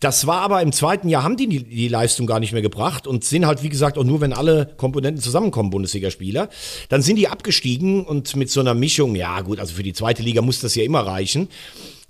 [0.00, 3.24] Das war aber im zweiten Jahr, haben die, die Leistung gar nicht mehr gebracht und
[3.24, 6.50] sind halt, wie gesagt, auch nur, wenn alle Komponenten zusammenkommen, Bundesligaspieler.
[6.90, 10.22] Dann sind die abgestiegen und mit so einer Mischung, ja gut, also für die zweite
[10.22, 11.48] Liga muss das ja immer reichen.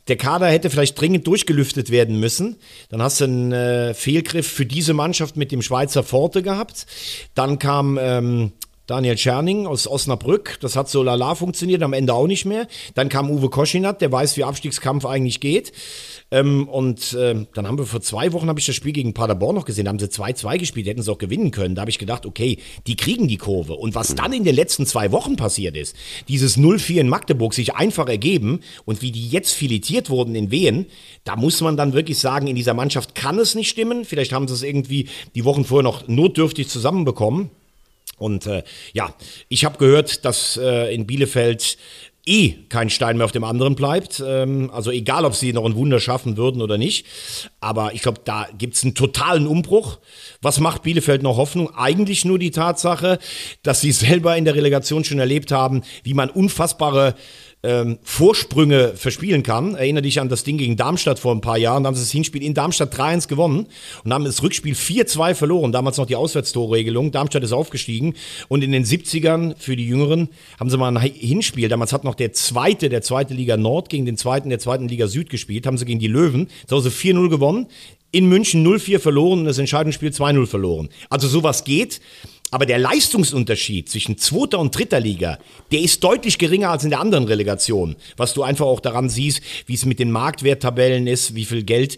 [0.09, 2.57] Der Kader hätte vielleicht dringend durchgelüftet werden müssen.
[2.91, 6.87] Dann hast du einen äh, Fehlgriff für diese Mannschaft mit dem Schweizer Forte gehabt.
[7.35, 8.53] Dann kam ähm,
[8.87, 10.59] Daniel Scherning aus Osnabrück.
[10.61, 12.69] Das hat so lala funktioniert, am Ende auch nicht mehr.
[12.95, 15.73] Dann kam Uwe Koschinat, der weiß, wie Abstiegskampf eigentlich geht.
[16.33, 19.55] Ähm, und äh, dann haben wir vor zwei Wochen habe ich das Spiel gegen Paderborn
[19.55, 19.85] noch gesehen.
[19.85, 21.77] Da haben sie 2-2 gespielt, hätten sie auch gewinnen können.
[21.77, 22.59] Da habe ich gedacht, okay,
[22.89, 23.75] die kriegen die Kurve.
[23.75, 25.95] Und was dann in den letzten zwei Wochen passiert ist,
[26.29, 30.87] dieses 0-4 in Magdeburg sich einfach ergeben und wie die jetzt filetiert wurden in Wehen,
[31.23, 34.05] da muss man dann wirklich sagen, in dieser Mannschaft kann es nicht stimmen.
[34.05, 37.51] Vielleicht haben sie es irgendwie die Wochen vorher noch notdürftig zusammenbekommen.
[38.19, 39.15] Und äh, ja,
[39.49, 41.77] ich habe gehört, dass äh, in Bielefeld
[42.27, 44.23] eh kein Stein mehr auf dem anderen bleibt.
[44.25, 47.07] Ähm, also egal, ob sie noch ein Wunder schaffen würden oder nicht.
[47.61, 49.99] Aber ich glaube, da gibt's einen totalen Umbruch.
[50.43, 51.75] Was macht Bielefeld noch Hoffnung?
[51.77, 53.19] Eigentlich nur die Tatsache,
[53.63, 57.15] dass sie selber in der Relegation schon erlebt haben, wie man unfassbare
[57.67, 59.75] ähm, Vorsprünge verspielen kann.
[59.75, 61.83] Erinnere dich an das Ding gegen Darmstadt vor ein paar Jahren.
[61.83, 63.67] Da haben sie das Hinspiel in Darmstadt 3-1 gewonnen
[64.05, 65.73] und haben das Rückspiel 4-2 verloren.
[65.73, 67.11] Damals noch die Auswärtstorregelung.
[67.11, 68.15] Darmstadt ist aufgestiegen.
[68.49, 70.29] Und in den 70ern, für die Jüngeren,
[70.61, 71.69] haben sie mal ein Hinspiel.
[71.69, 75.09] Damals hat noch der Zweite der Zweite Liga Nord gegen den Zweiten der Zweiten Liga
[75.09, 75.67] Süd gespielt.
[75.67, 76.49] Haben sie gegen die Löwen.
[76.71, 77.67] Haben sie 4-0 gewonnen.
[78.13, 80.89] In München 0-4 verloren und das Entscheidungsspiel 2-0 verloren.
[81.11, 82.01] Also sowas geht.
[82.53, 85.39] Aber der Leistungsunterschied zwischen zweiter und dritter Liga,
[85.73, 87.97] der ist deutlich geringer als in der anderen Relegation.
[88.17, 91.97] Was du einfach auch daran siehst, wie es mit den Marktwerttabellen ist, wie viel Geld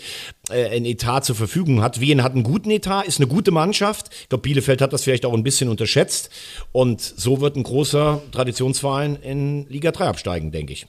[0.48, 2.00] äh, ein Etat zur Verfügung hat.
[2.00, 4.08] Wien hat einen guten Etat, ist eine gute Mannschaft.
[4.22, 6.30] Ich glaube, Bielefeld hat das vielleicht auch ein bisschen unterschätzt.
[6.72, 10.87] Und so wird ein großer Traditionsverein in Liga 3 absteigen, denke ich.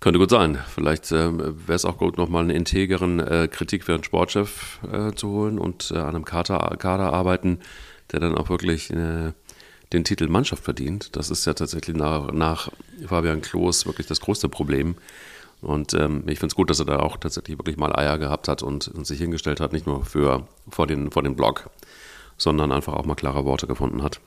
[0.00, 0.58] Könnte gut sein.
[0.74, 5.12] Vielleicht äh, wäre es auch gut, nochmal einen integeren äh, Kritik für den Sportchef äh,
[5.12, 7.60] zu holen und äh, an einem Kader, Kader arbeiten,
[8.12, 9.32] der dann auch wirklich äh,
[9.92, 11.16] den Titel Mannschaft verdient.
[11.16, 12.70] Das ist ja tatsächlich nach, nach
[13.06, 14.96] Fabian Klos wirklich das größte Problem.
[15.62, 18.48] Und ähm, ich finde es gut, dass er da auch tatsächlich wirklich mal Eier gehabt
[18.48, 21.70] hat und, und sich hingestellt hat, nicht nur für, vor, den, vor den Blog,
[22.36, 24.20] sondern einfach auch mal klare Worte gefunden hat.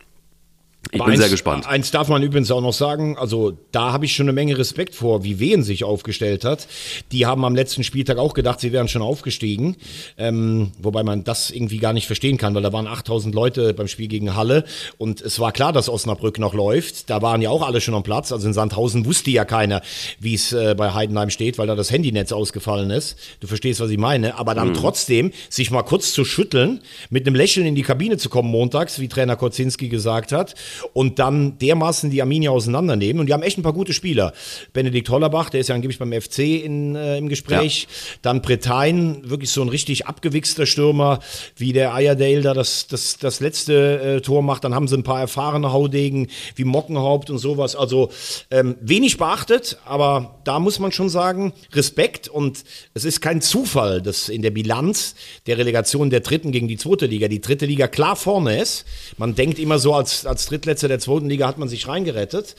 [0.91, 1.67] Ich bin eins, sehr gespannt.
[1.67, 4.95] Eins darf man übrigens auch noch sagen, also da habe ich schon eine Menge Respekt
[4.95, 6.67] vor, wie Wehen sich aufgestellt hat.
[7.12, 9.75] Die haben am letzten Spieltag auch gedacht, sie wären schon aufgestiegen,
[10.17, 13.88] ähm, wobei man das irgendwie gar nicht verstehen kann, weil da waren 8000 Leute beim
[13.88, 14.63] Spiel gegen Halle
[14.97, 17.12] und es war klar, dass Osnabrück noch läuft.
[17.12, 19.84] Da waren ja auch alle schon am Platz, also in Sandhausen wusste ja keiner,
[20.19, 23.15] wie es äh, bei Heidenheim steht, weil da das Handynetz ausgefallen ist.
[23.41, 24.39] Du verstehst, was ich meine.
[24.39, 28.30] Aber dann trotzdem sich mal kurz zu schütteln, mit einem Lächeln in die Kabine zu
[28.30, 30.56] kommen montags, wie Trainer Kocinski gesagt hat,
[30.93, 33.19] und dann dermaßen die Arminia auseinandernehmen.
[33.19, 34.33] Und die haben echt ein paar gute Spieler.
[34.73, 37.87] Benedikt Hollerbach, der ist ja angeblich beim FC in, äh, im Gespräch.
[38.21, 41.19] Dann Bretain, wirklich so ein richtig abgewichster Stürmer,
[41.55, 44.63] wie der Ayerdale da das, das, das letzte äh, Tor macht.
[44.63, 47.75] Dann haben sie ein paar erfahrene Haudegen wie Mockenhaupt und sowas.
[47.75, 48.09] Also
[48.51, 52.27] ähm, wenig beachtet, aber da muss man schon sagen, Respekt.
[52.27, 52.63] Und
[52.93, 55.15] es ist kein Zufall, dass in der Bilanz
[55.47, 58.85] der Relegation der dritten gegen die zweite Liga, die dritte Liga klar vorne ist.
[59.17, 62.55] Man denkt immer so, als, als Drittletzter der zweiten Liga hat man sich reingerettet.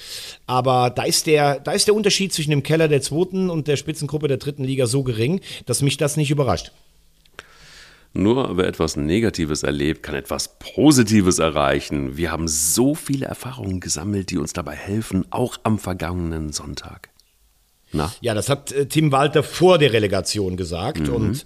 [0.47, 3.77] Aber da ist, der, da ist der Unterschied zwischen dem Keller der zweiten und der
[3.77, 6.73] Spitzengruppe der dritten Liga so gering, dass mich das nicht überrascht.
[8.13, 12.17] Nur wer etwas Negatives erlebt, kann etwas Positives erreichen.
[12.17, 17.11] Wir haben so viele Erfahrungen gesammelt, die uns dabei helfen, auch am vergangenen Sonntag.
[17.93, 18.13] Na?
[18.21, 21.09] Ja, das hat äh, Tim Walter vor der Relegation gesagt.
[21.09, 21.45] Und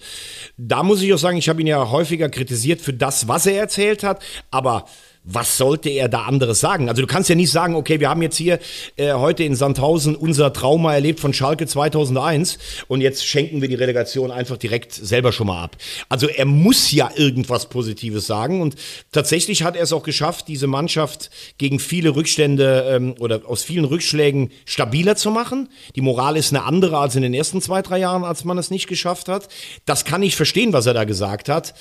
[0.57, 3.59] da muss ich auch sagen, ich habe ihn ja häufiger kritisiert für das, was er
[3.59, 4.22] erzählt hat.
[4.50, 4.87] Aber
[5.24, 6.88] was sollte er da anderes sagen?
[6.88, 8.58] Also du kannst ja nicht sagen, okay, wir haben jetzt hier
[8.96, 12.58] äh, heute in Sandhausen unser Trauma erlebt von Schalke 2001
[12.88, 15.76] und jetzt schenken wir die Relegation einfach direkt selber schon mal ab.
[16.10, 18.76] Also er muss ja irgendwas Positives sagen und
[19.12, 23.87] tatsächlich hat er es auch geschafft, diese Mannschaft gegen viele Rückstände ähm, oder aus vielen
[23.87, 25.70] Rückschlägen stabiler zu machen.
[25.96, 28.70] Die Moral ist eine andere als in den ersten zwei, drei Jahren, als man es
[28.70, 29.48] nicht geschafft hat.
[29.87, 31.74] Das kann ich verstehen, was er da gesagt hat.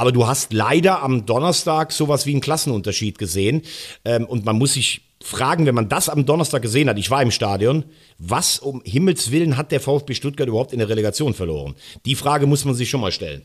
[0.00, 3.60] Aber du hast leider am Donnerstag sowas wie einen Klassenunterschied gesehen.
[4.06, 7.20] Ähm, und man muss sich fragen, wenn man das am Donnerstag gesehen hat, ich war
[7.20, 7.84] im Stadion,
[8.16, 11.74] was um Himmels Willen hat der VfB Stuttgart überhaupt in der Relegation verloren?
[12.06, 13.42] Die Frage muss man sich schon mal stellen.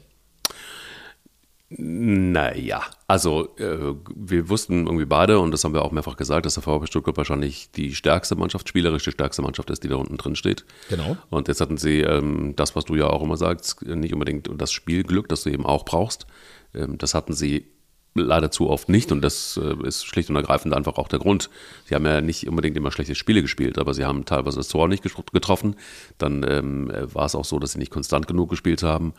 [1.78, 6.54] Naja, also äh, wir wussten irgendwie beide, und das haben wir auch mehrfach gesagt, dass
[6.54, 10.18] der VfB Stuttgart wahrscheinlich die stärkste Mannschaft, spielerisch die stärkste Mannschaft ist, die da unten
[10.18, 10.64] drin steht.
[10.90, 11.18] Genau.
[11.30, 14.72] Und jetzt hatten sie ähm, das, was du ja auch immer sagst, nicht unbedingt das
[14.72, 16.28] Spielglück, das du eben auch brauchst.
[16.74, 17.68] Ähm, das hatten sie
[18.14, 21.50] leider zu oft nicht und das äh, ist schlicht und ergreifend einfach auch der Grund.
[21.84, 24.88] Sie haben ja nicht unbedingt immer schlechte Spiele gespielt, aber sie haben teilweise das Tor
[24.88, 25.76] nicht getroffen.
[26.18, 29.14] Dann ähm, war es auch so, dass sie nicht konstant genug gespielt haben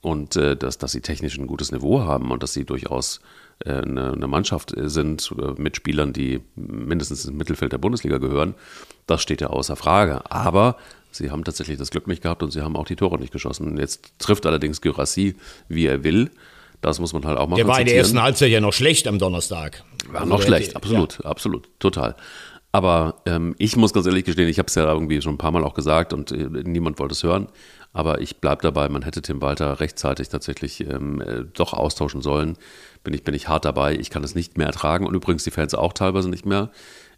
[0.00, 3.20] und äh, dass, dass sie technisch ein gutes Niveau haben und dass sie durchaus
[3.64, 8.18] äh, eine, eine Mannschaft äh, sind äh, mit Spielern, die mindestens ins Mittelfeld der Bundesliga
[8.18, 8.54] gehören,
[9.06, 10.30] das steht ja außer Frage.
[10.30, 10.76] Aber
[11.10, 13.76] sie haben tatsächlich das Glück nicht gehabt und sie haben auch die Tore nicht geschossen.
[13.76, 15.34] Jetzt trifft allerdings Gyrassi,
[15.68, 16.30] wie er will.
[16.80, 19.08] Das muss man halt auch mal Der war in der ersten Halbzeit ja noch schlecht
[19.08, 19.82] am Donnerstag.
[20.12, 21.30] War noch schlecht, absolut, ja.
[21.30, 22.14] absolut, total.
[22.70, 25.50] Aber ähm, ich muss ganz ehrlich gestehen, ich habe es ja irgendwie schon ein paar
[25.50, 27.48] Mal auch gesagt und äh, niemand wollte es hören.
[27.92, 32.56] Aber ich bleibe dabei, man hätte Tim Walter rechtzeitig tatsächlich ähm, äh, doch austauschen sollen.
[33.02, 33.96] Bin ich, bin ich hart dabei.
[33.96, 36.70] Ich kann es nicht mehr ertragen und übrigens die Fans auch teilweise nicht mehr.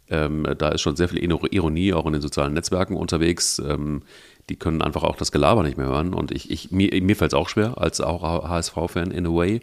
[0.09, 3.59] Ähm, da ist schon sehr viel Ironie auch in den sozialen Netzwerken unterwegs.
[3.59, 4.03] Ähm,
[4.51, 6.13] die können einfach auch das Gelaber nicht mehr hören.
[6.13, 9.61] Und ich, ich mir, mir fällt es auch schwer, als auch HSV-Fan in a way.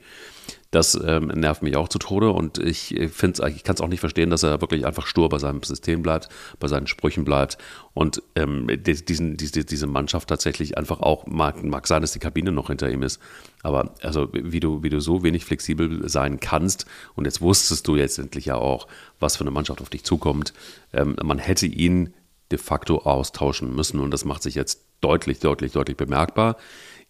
[0.70, 4.00] Das ähm, nervt mich auch zu Tode und ich finde ich kann es auch nicht
[4.00, 6.28] verstehen, dass er wirklich einfach stur bei seinem System bleibt,
[6.60, 7.56] bei seinen Sprüchen bleibt
[7.94, 12.52] und ähm, diesen, diese, diese Mannschaft tatsächlich einfach auch, mag, mag sein, dass die Kabine
[12.52, 13.18] noch hinter ihm ist,
[13.62, 16.84] aber also wie du, wie du so wenig flexibel sein kannst
[17.14, 18.88] und jetzt wusstest du jetzt endlich ja auch,
[19.20, 20.52] was für eine Mannschaft auf dich zukommt,
[20.92, 22.12] ähm, man hätte ihn
[22.50, 26.56] de facto austauschen müssen und das macht sich jetzt deutlich, deutlich, deutlich bemerkbar.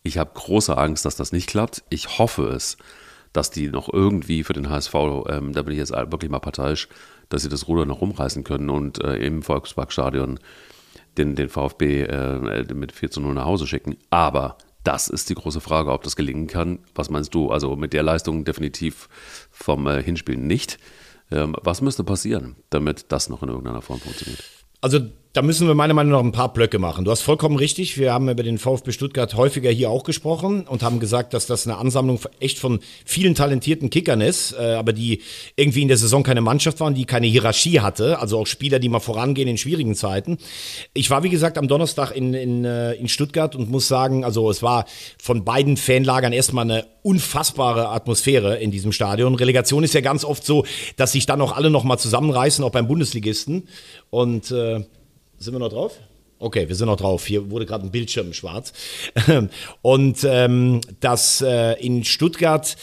[0.03, 1.83] Ich habe große Angst, dass das nicht klappt.
[1.91, 2.77] Ich hoffe es
[3.33, 4.95] dass die noch irgendwie für den HSV,
[5.29, 6.89] ähm, da bin ich jetzt wirklich mal parteiisch,
[7.29, 10.39] dass sie das Ruder noch rumreißen können und äh, im Volksparkstadion
[11.17, 13.97] den, den VfB äh, mit 4 zu 0 nach Hause schicken.
[14.11, 16.79] Aber das ist die große Frage, ob das gelingen kann.
[16.95, 17.51] Was meinst du?
[17.51, 19.09] Also mit der Leistung definitiv
[19.51, 20.79] vom äh, Hinspiel nicht.
[21.31, 24.43] Ähm, was müsste passieren, damit das noch in irgendeiner Form funktioniert?
[24.81, 25.01] Also
[25.39, 27.05] da müssen wir meiner Meinung nach ein paar Blöcke machen.
[27.05, 27.97] Du hast vollkommen richtig.
[27.97, 31.65] Wir haben über den VfB Stuttgart häufiger hier auch gesprochen und haben gesagt, dass das
[31.65, 35.23] eine Ansammlung echt von vielen talentierten Kickern ist, äh, aber die
[35.55, 38.19] irgendwie in der Saison keine Mannschaft waren, die keine Hierarchie hatte.
[38.19, 40.39] Also auch Spieler, die mal vorangehen in schwierigen Zeiten.
[40.93, 44.51] Ich war, wie gesagt, am Donnerstag in, in, äh, in Stuttgart und muss sagen, also
[44.51, 44.87] es war
[45.23, 49.37] von beiden Fanlagern erstmal eine unfassbare Atmosphäre in diesem Stadion.
[49.37, 50.65] Relegation ist ja ganz oft so,
[50.97, 53.69] dass sich dann auch alle nochmal zusammenreißen, auch beim Bundesligisten.
[54.11, 54.81] Und äh,
[55.39, 55.99] sind wir noch drauf?
[56.41, 57.27] Okay, wir sind noch drauf.
[57.27, 58.73] Hier wurde gerade ein Bildschirm schwarz.
[59.83, 62.77] Und ähm, dass äh, in Stuttgart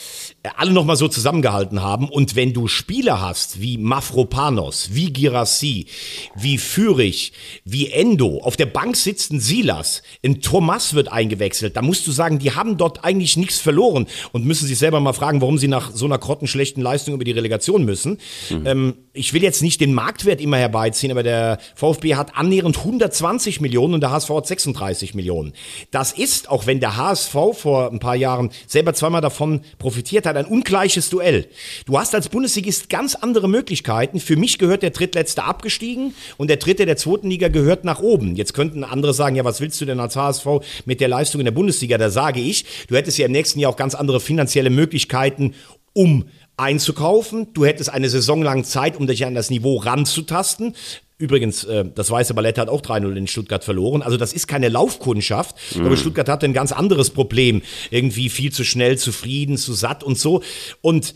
[0.58, 2.10] alle nochmal so zusammengehalten haben.
[2.10, 5.88] Und wenn du Spieler hast wie Mafropanos, wie Girassi,
[6.36, 7.34] wie Fürich,
[7.64, 12.12] wie Endo, auf der Bank sitzt ein Silas, ein Thomas wird eingewechselt, da musst du
[12.12, 15.68] sagen, die haben dort eigentlich nichts verloren und müssen sich selber mal fragen, warum sie
[15.68, 18.20] nach so einer grottenschlechten Leistung über die Relegation müssen.
[18.50, 18.66] Mhm.
[18.66, 23.62] Ähm, ich will jetzt nicht den Marktwert immer herbeiziehen, aber der VfB hat annähernd 120
[23.62, 25.54] Millionen und der HSV hat 36 Millionen.
[25.92, 30.35] Das ist, auch wenn der HSV vor ein paar Jahren selber zweimal davon profitiert hat,
[30.36, 31.48] halt ein ungleiches Duell.
[31.86, 34.20] Du hast als Bundesligist ganz andere Möglichkeiten.
[34.20, 38.36] Für mich gehört der Drittletzte abgestiegen und der Dritte der zweiten Liga gehört nach oben.
[38.36, 40.46] Jetzt könnten andere sagen, ja, was willst du denn als HSV
[40.86, 41.98] mit der Leistung in der Bundesliga?
[41.98, 45.54] Da sage ich, du hättest ja im nächsten Jahr auch ganz andere finanzielle Möglichkeiten,
[45.94, 46.26] um
[46.58, 47.48] einzukaufen.
[47.54, 50.76] Du hättest eine Saison lang Zeit, um dich an das Niveau ranzutasten.
[51.18, 54.02] Übrigens, äh, das Weiße Ballett hat auch 3-0 in Stuttgart verloren.
[54.02, 55.56] Also das ist keine Laufkundschaft.
[55.76, 55.86] Mhm.
[55.86, 57.62] Aber Stuttgart hatte ein ganz anderes Problem.
[57.90, 60.44] Irgendwie viel zu schnell, zufrieden, zu satt und so.
[60.82, 61.16] Und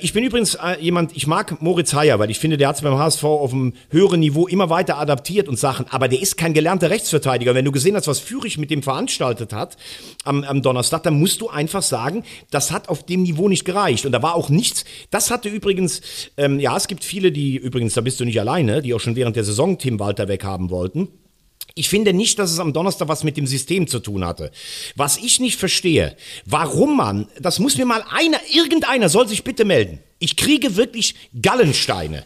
[0.00, 2.82] ich bin übrigens äh, jemand, ich mag Moritz Heyer, weil ich finde, der hat es
[2.82, 6.54] beim HSV auf einem höheren Niveau immer weiter adaptiert und Sachen, aber der ist kein
[6.54, 7.54] gelernter Rechtsverteidiger.
[7.54, 9.76] Wenn du gesehen hast, was Fürich mit dem veranstaltet hat
[10.24, 14.06] am, am Donnerstag, dann musst du einfach sagen, das hat auf dem Niveau nicht gereicht.
[14.06, 14.84] Und da war auch nichts.
[15.10, 16.00] Das hatte übrigens,
[16.36, 19.16] ähm, ja, es gibt viele, die übrigens, da bist du nicht alleine, die auch schon
[19.16, 21.08] während der Saison Tim Walter weghaben wollten.
[21.76, 24.52] Ich finde nicht, dass es am Donnerstag was mit dem System zu tun hatte.
[24.94, 29.64] Was ich nicht verstehe, warum man, das muss mir mal einer, irgendeiner soll sich bitte
[29.64, 29.98] melden.
[30.20, 32.24] Ich kriege wirklich Gallensteine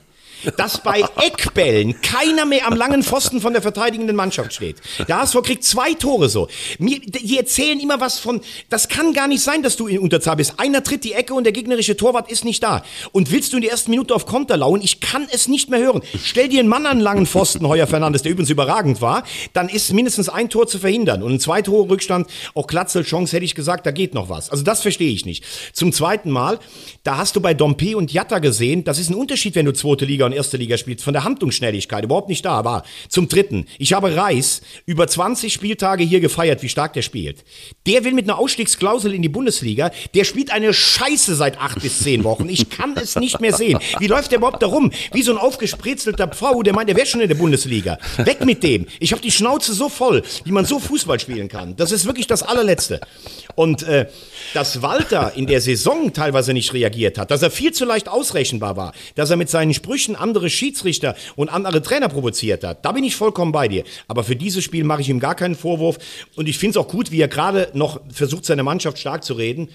[0.56, 4.76] dass bei Eckbällen keiner mehr am langen Pfosten von der verteidigenden Mannschaft steht.
[5.08, 6.48] Der HSV kriegt zwei Tore so.
[6.78, 10.36] Mir, die erzählen immer was von, das kann gar nicht sein, dass du in Unterzahl
[10.36, 10.54] bist.
[10.58, 12.82] Einer tritt die Ecke und der gegnerische Torwart ist nicht da.
[13.12, 14.80] Und willst du in der ersten Minute auf Konter lauen?
[14.82, 16.02] Ich kann es nicht mehr hören.
[16.22, 19.92] Stell dir einen Mann an langen Pfosten, Heuer Fernandes, der übrigens überragend war, dann ist
[19.92, 21.22] mindestens ein Tor zu verhindern.
[21.22, 24.50] Und ein zwei Tore Rückstand, auch Klatzel Chance, hätte ich gesagt, da geht noch was.
[24.50, 25.44] Also das verstehe ich nicht.
[25.72, 26.58] Zum zweiten Mal,
[27.02, 30.04] da hast du bei Dompe und Jatta gesehen, das ist ein Unterschied, wenn du zweite
[30.04, 32.84] Liga und erste Liga spielst, von der Handlungsschnelligkeit überhaupt nicht da war.
[33.08, 37.44] Zum Dritten, ich habe Reis über 20 Spieltage hier gefeiert, wie stark der spielt.
[37.86, 42.00] Der will mit einer Ausstiegsklausel in die Bundesliga, der spielt eine Scheiße seit acht bis
[42.00, 42.48] zehn Wochen.
[42.48, 43.78] Ich kann es nicht mehr sehen.
[43.98, 44.92] Wie läuft der überhaupt da rum?
[45.12, 47.98] Wie so ein aufgespritzelter Pfau, der meint, der wäre schon in der Bundesliga.
[48.18, 48.86] Weg mit dem.
[49.00, 51.76] Ich habe die Schnauze so voll, wie man so Fußball spielen kann.
[51.76, 53.00] Das ist wirklich das allerletzte.
[53.54, 54.06] Und äh,
[54.54, 58.76] dass Walter in der Saison teilweise nicht reagiert hat, dass er viel zu leicht ausrechenbar
[58.76, 63.04] war, dass er mit seinen Sprüchen andere Schiedsrichter und andere Trainer provoziert hat, da bin
[63.04, 63.84] ich vollkommen bei dir.
[64.06, 65.98] Aber für dieses Spiel mache ich ihm gar keinen Vorwurf
[66.36, 69.34] und ich finde es auch gut, wie er gerade noch versucht, seine Mannschaft stark zu
[69.34, 69.68] reden.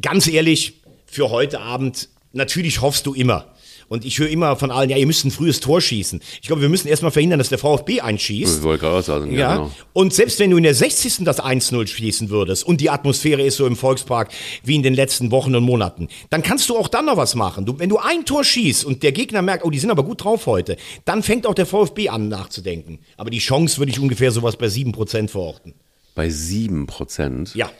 [0.00, 3.54] Ganz ehrlich, für heute Abend natürlich hoffst du immer.
[3.88, 6.20] Und ich höre immer von allen, ja, ihr müsst ein frühes Tor schießen.
[6.40, 8.58] Ich glaube, wir müssen erstmal verhindern, dass der VfB einschießt.
[8.58, 9.70] Ich wollte gerade sagen, ja, Ja, genau.
[9.92, 11.24] und selbst wenn du in der 60.
[11.24, 14.30] das 1-0 schießen würdest und die Atmosphäre ist so im Volkspark
[14.62, 17.66] wie in den letzten Wochen und Monaten, dann kannst du auch dann noch was machen.
[17.66, 20.24] Du, wenn du ein Tor schießt und der Gegner merkt, oh, die sind aber gut
[20.24, 22.98] drauf heute, dann fängt auch der VfB an nachzudenken.
[23.16, 25.74] Aber die Chance würde ich ungefähr sowas bei 7% verorten.
[26.14, 27.54] Bei 7 Prozent.
[27.54, 27.70] Ja.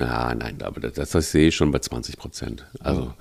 [0.00, 2.64] Ja, nein, aber das, das sehe ich schon bei 20 Prozent.
[2.80, 3.12] Also,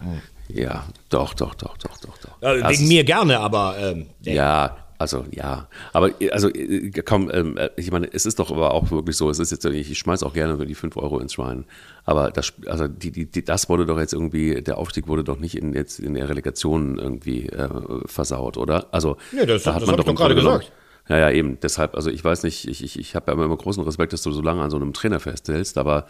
[0.50, 2.38] ja, doch, doch, doch, doch, doch, doch.
[2.42, 7.56] Das wegen ist- mir gerne, aber ähm, Ja, also ja, aber also äh, komm, ähm,
[7.58, 10.24] äh, ich meine, es ist doch aber auch wirklich so, es ist jetzt, ich, schmeiß
[10.24, 11.66] auch gerne über die 5 Euro ins Schwein,
[12.04, 15.38] aber das, also die, die, die, das wurde doch jetzt irgendwie, der Aufstieg wurde doch
[15.40, 17.70] nicht in, jetzt in der Relegation irgendwie äh,
[18.08, 18.88] versaut, oder?
[18.92, 20.72] Also Nee, das- da hat das man ich doch doch gerade Grunde genommen- gesagt.
[21.10, 21.60] Ja, ja, eben.
[21.62, 24.32] Deshalb, also ich weiß nicht, ich, ich, ich habe ja immer großen Respekt, dass du
[24.32, 26.08] so lange an so einem Trainer festhältst, aber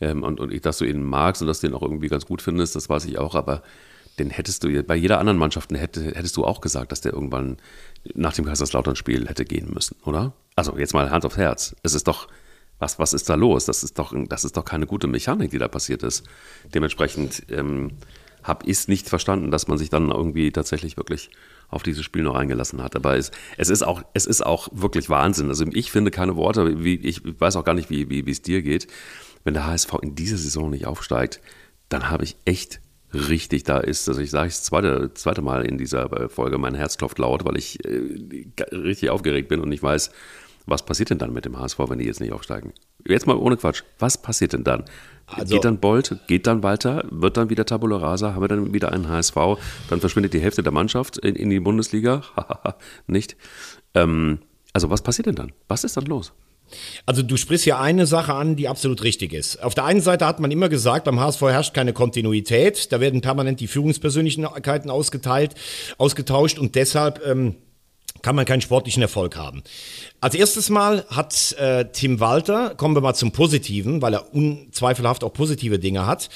[0.00, 2.26] ähm, und, und ich, dass du ihn magst und dass du ihn auch irgendwie ganz
[2.26, 3.62] gut findest, das weiß ich auch, aber
[4.18, 7.58] den hättest du bei jeder anderen Mannschaft hätte, hättest du auch gesagt, dass der irgendwann
[8.14, 10.32] nach dem Kaiserslautern-Spiel hätte gehen müssen, oder?
[10.56, 11.76] Also jetzt mal Hand aufs Herz.
[11.82, 12.28] Es ist doch,
[12.78, 13.66] was, was ist da los?
[13.66, 16.26] Das ist doch, das ist doch keine gute Mechanik, die da passiert ist.
[16.74, 17.92] Dementsprechend ähm,
[18.42, 21.30] habe ich es nicht verstanden, dass man sich dann irgendwie tatsächlich wirklich
[21.68, 22.96] auf dieses Spiel noch eingelassen hat.
[22.96, 25.48] Aber es, es, ist, auch, es ist auch wirklich Wahnsinn.
[25.48, 28.62] Also ich finde keine Worte, wie, ich weiß auch gar nicht, wie, wie es dir
[28.62, 28.88] geht.
[29.44, 31.40] Wenn der HSV in dieser Saison nicht aufsteigt,
[31.88, 32.80] dann habe ich echt
[33.12, 34.08] richtig da ist.
[34.08, 37.44] Also ich sage es zweite, zweite Mal in dieser äh, Folge, mein Herz klopft laut,
[37.44, 40.10] weil ich äh, richtig aufgeregt bin und ich weiß,
[40.66, 42.72] was passiert denn dann mit dem HSV, wenn die jetzt nicht aufsteigen?
[43.06, 43.82] Jetzt mal ohne Quatsch.
[43.98, 44.84] Was passiert denn dann?
[45.26, 48.72] Also- geht dann Bolt, geht dann Walter, wird dann wieder Tabula Rasa, haben wir dann
[48.74, 49.36] wieder einen HSV,
[49.88, 52.22] dann verschwindet die Hälfte der Mannschaft in, in die Bundesliga?
[53.06, 53.36] Nicht.
[53.94, 54.40] Ähm,
[54.72, 55.52] also was passiert denn dann?
[55.68, 56.32] Was ist dann los?
[57.06, 59.62] Also du sprichst ja eine Sache an, die absolut richtig ist.
[59.62, 62.92] Auf der einen Seite hat man immer gesagt, beim HSV herrscht keine Kontinuität.
[62.92, 65.54] Da werden permanent die Führungspersönlichkeiten ausgeteilt,
[65.98, 67.56] ausgetauscht und deshalb ähm,
[68.22, 69.62] kann man keinen sportlichen Erfolg haben.
[70.20, 75.24] Als erstes Mal hat äh, Tim Walter, kommen wir mal zum Positiven, weil er unzweifelhaft
[75.24, 76.28] auch positive Dinge hat,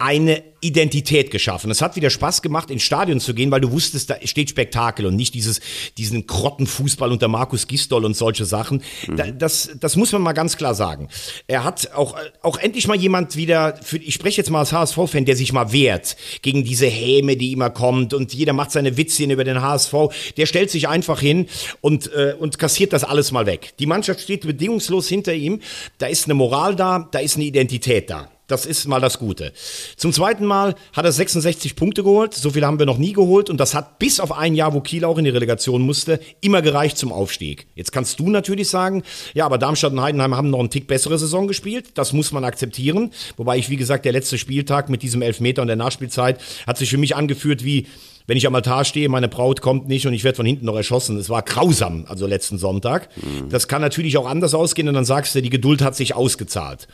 [0.00, 1.72] eine Identität geschaffen.
[1.72, 5.06] Es hat wieder Spaß gemacht, ins Stadion zu gehen, weil du wusstest, da steht Spektakel
[5.06, 5.60] und nicht dieses,
[5.96, 8.82] diesen Grottenfußball unter Markus Gisdol und solche Sachen.
[9.08, 11.08] Da, das, das muss man mal ganz klar sagen.
[11.48, 15.24] Er hat auch, auch endlich mal jemand wieder, für, ich spreche jetzt mal als HSV-Fan,
[15.24, 19.30] der sich mal wehrt gegen diese Häme, die immer kommt und jeder macht seine Witzchen
[19.30, 19.94] über den HSV.
[20.36, 21.48] Der stellt sich einfach hin
[21.80, 23.74] und, äh, und kassiert das alles mal weg.
[23.80, 25.60] Die Mannschaft steht bedingungslos hinter ihm.
[25.98, 28.30] Da ist eine Moral da, da ist eine Identität da.
[28.48, 29.52] Das ist mal das Gute.
[29.96, 32.32] Zum zweiten Mal hat er 66 Punkte geholt.
[32.32, 33.50] So viel haben wir noch nie geholt.
[33.50, 36.62] Und das hat bis auf ein Jahr, wo Kiel auch in die Relegation musste, immer
[36.62, 37.66] gereicht zum Aufstieg.
[37.74, 39.02] Jetzt kannst du natürlich sagen,
[39.34, 41.90] ja, aber Darmstadt und Heidenheim haben noch einen Tick bessere Saison gespielt.
[41.94, 43.12] Das muss man akzeptieren.
[43.36, 46.88] Wobei ich, wie gesagt, der letzte Spieltag mit diesem Elfmeter und der Nachspielzeit hat sich
[46.88, 47.86] für mich angeführt wie,
[48.28, 50.76] wenn ich am Altar stehe, meine Braut kommt nicht und ich werde von hinten noch
[50.76, 51.16] erschossen.
[51.16, 53.08] Es war grausam, also letzten Sonntag.
[53.48, 56.88] Das kann natürlich auch anders ausgehen und dann sagst du, die Geduld hat sich ausgezahlt.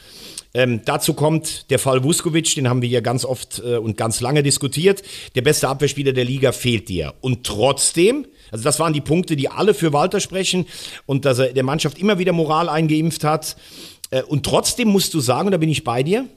[0.55, 4.21] Ähm, dazu kommt der Fall Vuskovic, den haben wir hier ganz oft äh, und ganz
[4.21, 5.03] lange diskutiert.
[5.35, 7.15] Der beste Abwehrspieler der Liga fehlt dir.
[7.21, 10.67] Und trotzdem, also das waren die Punkte, die alle für Walter sprechen
[11.07, 13.57] und dass er der Mannschaft immer wieder Moral eingeimpft hat.
[14.11, 16.29] Äh, und trotzdem musst du sagen, und da bin ich bei dir,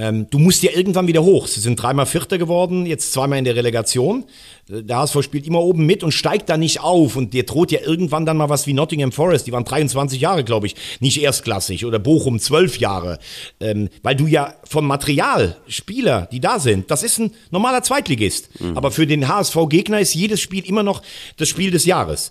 [0.00, 1.46] ähm, du musst ja irgendwann wieder hoch.
[1.46, 4.24] Sie sind dreimal Vierter geworden, jetzt zweimal in der Relegation.
[4.70, 7.16] Der HSV spielt immer oben mit und steigt da nicht auf.
[7.16, 9.46] Und dir droht ja irgendwann dann mal was wie Nottingham Forest.
[9.46, 11.84] Die waren 23 Jahre, glaube ich, nicht erstklassig.
[11.84, 13.18] Oder Bochum 12 Jahre.
[13.58, 18.50] Ähm, weil du ja vom Material, Spieler, die da sind, das ist ein normaler Zweitligist.
[18.74, 21.02] Aber für den HSV-Gegner ist jedes Spiel immer noch
[21.36, 22.30] das Spiel des Jahres.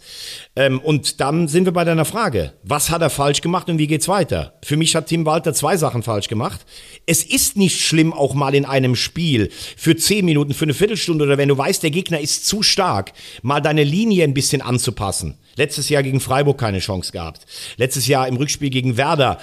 [0.55, 2.53] Ähm, und dann sind wir bei deiner Frage.
[2.63, 4.53] Was hat er falsch gemacht und wie geht's weiter?
[4.63, 6.61] Für mich hat Tim Walter zwei Sachen falsch gemacht.
[7.05, 11.25] Es ist nicht schlimm, auch mal in einem Spiel für zehn Minuten, für eine Viertelstunde
[11.25, 15.37] oder wenn du weißt, der Gegner ist zu stark, mal deine Linie ein bisschen anzupassen.
[15.55, 17.45] Letztes Jahr gegen Freiburg keine Chance gehabt.
[17.77, 19.39] Letztes Jahr im Rückspiel gegen Werder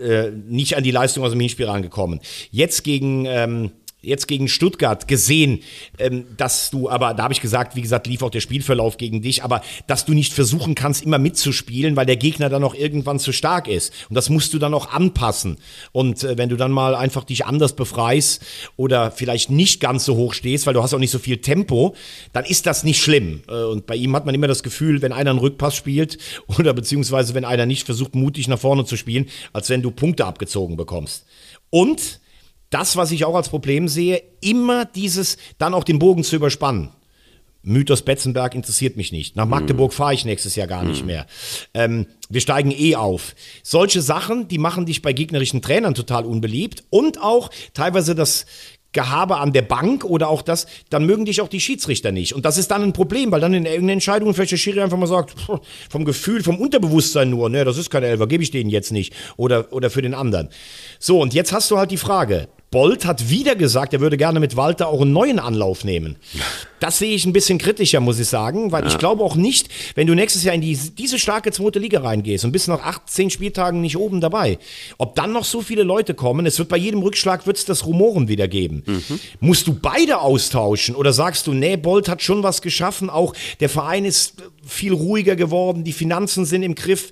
[0.00, 2.20] äh, nicht an die Leistung aus dem Hinspiel rangekommen.
[2.50, 5.60] Jetzt gegen ähm, jetzt gegen Stuttgart gesehen,
[5.98, 9.22] ähm, dass du, aber da habe ich gesagt, wie gesagt, lief auch der Spielverlauf gegen
[9.22, 13.18] dich, aber dass du nicht versuchen kannst, immer mitzuspielen, weil der Gegner dann auch irgendwann
[13.18, 13.92] zu stark ist.
[14.08, 15.58] Und das musst du dann auch anpassen.
[15.92, 18.42] Und äh, wenn du dann mal einfach dich anders befreist
[18.76, 21.94] oder vielleicht nicht ganz so hoch stehst, weil du hast auch nicht so viel Tempo,
[22.32, 23.42] dann ist das nicht schlimm.
[23.48, 26.18] Äh, und bei ihm hat man immer das Gefühl, wenn einer einen Rückpass spielt
[26.58, 30.26] oder beziehungsweise wenn einer nicht versucht, mutig nach vorne zu spielen, als wenn du Punkte
[30.26, 31.24] abgezogen bekommst.
[31.70, 32.20] Und
[32.72, 36.90] das, was ich auch als Problem sehe, immer dieses, dann auch den Bogen zu überspannen.
[37.64, 39.36] Mythos Betzenberg interessiert mich nicht.
[39.36, 41.26] Nach Magdeburg fahre ich nächstes Jahr gar nicht mehr.
[41.74, 43.36] Ähm, wir steigen eh auf.
[43.62, 48.46] Solche Sachen, die machen dich bei gegnerischen Trainern total unbeliebt und auch teilweise das
[48.92, 52.34] Gehabe an der Bank oder auch das, dann mögen dich auch die Schiedsrichter nicht.
[52.34, 54.98] Und das ist dann ein Problem, weil dann in irgendeiner Entscheidung vielleicht der Schiri einfach
[54.98, 55.34] mal sagt,
[55.88, 59.14] vom Gefühl, vom Unterbewusstsein nur, ne, das ist kein Elfer, gebe ich denen jetzt nicht.
[59.36, 60.50] Oder, oder für den anderen.
[60.98, 64.40] So, und jetzt hast du halt die Frage, Bolt hat wieder gesagt, er würde gerne
[64.40, 66.16] mit Walter auch einen neuen Anlauf nehmen.
[66.80, 68.88] Das sehe ich ein bisschen kritischer, muss ich sagen, weil ja.
[68.88, 72.46] ich glaube auch nicht, wenn du nächstes Jahr in die, diese starke zweite Liga reingehst
[72.46, 74.58] und bist nach 18 Spieltagen nicht oben dabei,
[74.96, 77.84] ob dann noch so viele Leute kommen, es wird bei jedem Rückschlag wird es das
[77.84, 78.82] Rumoren wieder geben.
[78.86, 79.20] Mhm.
[79.40, 83.68] Musst du beide austauschen oder sagst du, nee, Bolt hat schon was geschaffen, auch der
[83.68, 87.10] Verein ist viel ruhiger geworden, die Finanzen sind im Griff,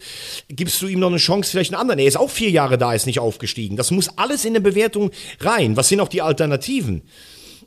[0.49, 1.99] gibst du ihm noch eine Chance, vielleicht einen anderen.
[1.99, 3.77] Er ist auch vier Jahre da, ist nicht aufgestiegen.
[3.77, 5.77] Das muss alles in eine Bewertung rein.
[5.77, 7.03] Was sind auch die Alternativen?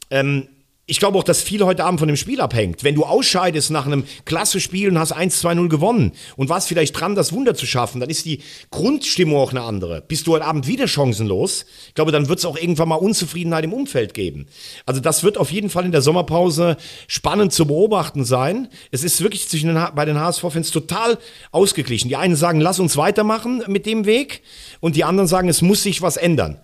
[0.10, 0.48] Ähm,
[0.86, 2.84] ich glaube auch, dass viel heute Abend von dem Spiel abhängt.
[2.84, 7.16] Wenn du ausscheidest nach einem klasse Spiel und hast 1-2-0 gewonnen und warst vielleicht dran,
[7.16, 10.02] das Wunder zu schaffen, dann ist die Grundstimmung auch eine andere.
[10.02, 11.66] Bist du heute Abend wieder chancenlos?
[11.88, 14.48] Ich glaube, dann wird es auch irgendwann mal Unzufriedenheit im Umfeld geben.
[14.86, 16.76] Also das wird auf jeden Fall in der Sommerpause
[17.08, 18.68] spannend zu beobachten sein.
[18.92, 21.18] Es ist wirklich zwischen den, bei den HSV-Fans total
[21.54, 22.10] ausgeglichen.
[22.10, 24.42] Die einen sagen, lass uns weitermachen mit dem Weg
[24.82, 26.60] und die anderen sagen, es muss sich was ändern.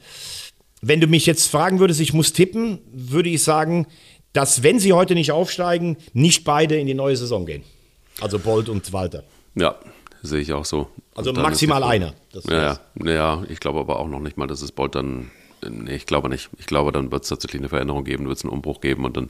[0.82, 3.88] Wenn du mich jetzt fragen würdest, ich muss tippen, würde ich sagen,
[4.34, 7.64] dass, wenn sie heute nicht aufsteigen, nicht beide in die neue Saison gehen.
[8.22, 9.24] Also Bolt und Walter.
[9.56, 9.76] Ja,
[10.22, 10.90] sehe ich auch so.
[11.16, 12.14] Also maximal einer.
[12.48, 15.32] ja, ja, ja, ich glaube aber auch noch nicht mal, dass es Bolt dann.
[15.68, 16.50] Nee, ich glaube nicht.
[16.58, 19.18] Ich glaube, dann wird es tatsächlich eine Veränderung geben, wird es einen Umbruch geben und
[19.18, 19.30] dann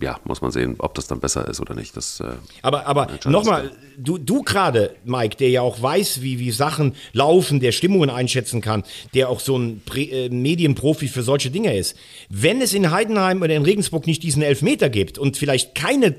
[0.00, 1.96] ja, muss man sehen, ob das dann besser ist oder nicht.
[1.96, 6.50] Das, äh, aber aber nochmal, du, du gerade, Mike, der ja auch weiß, wie, wie
[6.50, 11.50] Sachen laufen, der Stimmungen einschätzen kann, der auch so ein Prä äh, Medienprofi für solche
[11.50, 11.96] Dinge ist.
[12.28, 16.14] Wenn es in Heidenheim oder in Regensburg nicht diesen Elfmeter gibt und vielleicht keine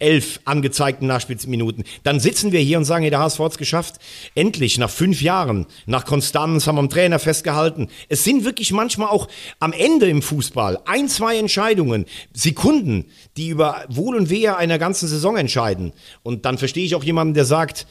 [0.00, 3.96] elf angezeigten Nachspielminuten, dann sitzen wir hier und sagen, hey, der HSV hat es geschafft.
[4.34, 7.88] Endlich, nach fünf Jahren, nach Konstanz, haben wir am Trainer festgehalten.
[8.08, 9.28] Es sind wirklich manchmal auch
[9.60, 13.03] am Ende im Fußball ein, zwei Entscheidungen, Sekunden,
[13.36, 15.92] die über Wohl und Wehe einer ganzen Saison entscheiden.
[16.22, 17.86] Und dann verstehe ich auch jemanden, der sagt,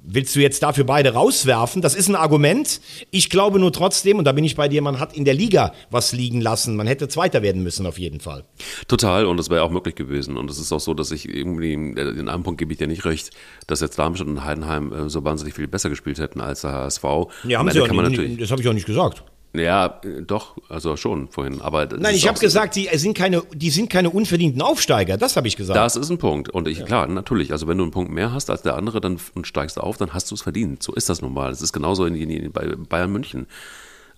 [0.00, 1.82] Willst du jetzt dafür beide rauswerfen?
[1.82, 2.80] Das ist ein Argument.
[3.10, 5.74] Ich glaube nur trotzdem, und da bin ich bei dir, man hat in der Liga
[5.90, 6.76] was liegen lassen.
[6.76, 8.44] Man hätte Zweiter werden müssen, auf jeden Fall.
[8.86, 10.36] Total, und das wäre auch möglich gewesen.
[10.36, 13.04] Und es ist auch so, dass ich irgendwie, in einem Punkt gebe ich dir nicht
[13.04, 13.30] recht,
[13.66, 17.04] dass jetzt Darmstadt und Heidenheim äh, so wahnsinnig viel besser gespielt hätten als der HSV.
[17.48, 19.24] Ja, haben sie auch nicht, das habe ich auch nicht gesagt.
[19.54, 21.62] Ja, doch, also schon vorhin.
[21.62, 25.16] Aber Nein, ich habe gesagt, die sind, keine, die sind keine unverdienten Aufsteiger.
[25.16, 25.76] Das habe ich gesagt.
[25.76, 26.50] Das ist ein Punkt.
[26.50, 26.84] Und ich, ja.
[26.84, 27.52] klar, natürlich.
[27.52, 30.12] Also wenn du einen Punkt mehr hast als der andere dann und steigst auf, dann
[30.12, 30.82] hast du es verdient.
[30.82, 31.50] So ist das nun mal.
[31.50, 33.46] Das ist genauso in, in, bei Bayern München.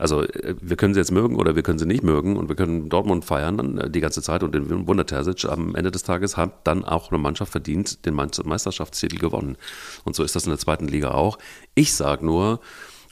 [0.00, 2.56] Also äh, wir können sie jetzt mögen oder wir können sie nicht mögen und wir
[2.56, 6.02] können Dortmund feiern dann äh, die ganze Zeit und den Wunder Terzic am Ende des
[6.02, 9.56] Tages hat dann auch eine Mannschaft verdient den Meisterschaftstitel gewonnen.
[10.04, 11.38] Und so ist das in der zweiten Liga auch.
[11.74, 12.60] Ich sage nur,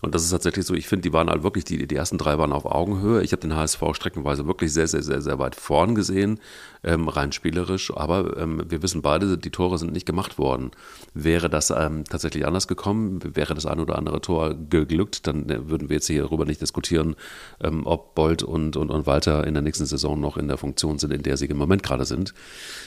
[0.01, 2.39] und das ist tatsächlich so, ich finde, die waren halt wirklich, die, die ersten drei
[2.39, 3.23] waren auf Augenhöhe.
[3.23, 6.39] Ich habe den HSV streckenweise wirklich sehr, sehr, sehr, sehr weit vorn gesehen,
[6.85, 7.93] ähm, rein spielerisch.
[7.97, 10.71] Aber ähm, wir wissen beide, die Tore sind nicht gemacht worden.
[11.15, 15.69] Wäre das ähm, tatsächlich anders gekommen, wäre das ein oder andere Tor geglückt, dann äh,
[15.69, 17.17] würden wir jetzt hier darüber nicht diskutieren,
[17.61, 21.01] ähm, ob Bolt und, und, und Walter in der nächsten Saison noch in der Funktion
[21.01, 22.35] sind, in der sie im Moment gerade sind.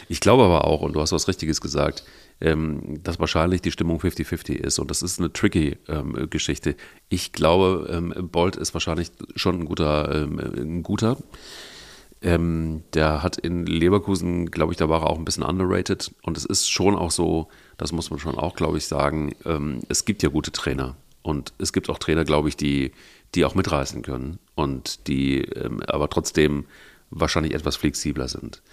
[0.08, 2.06] Ich glaube aber auch, und du hast was Richtiges gesagt,
[2.42, 4.80] ähm, dass wahrscheinlich die Stimmung 50-50 ist.
[4.80, 6.76] Und das ist eine tricky ähm, Geschichte.
[7.10, 11.18] Ich glaube, ähm, Bolt ist wahrscheinlich schon ein guter, ähm, ein guter.
[12.24, 16.12] Ähm, der hat in Leverkusen, glaube ich, da war er auch ein bisschen underrated.
[16.24, 19.80] Und es ist schon auch so, das muss man schon auch, glaube ich, sagen, ähm,
[19.88, 20.96] es gibt ja gute Trainer.
[21.22, 22.92] Und es gibt auch Trainer, glaube ich, die,
[23.36, 25.48] die auch mitreißen können und die
[25.88, 26.66] aber trotzdem
[27.12, 28.64] wahrscheinlich etwas flexibler sind.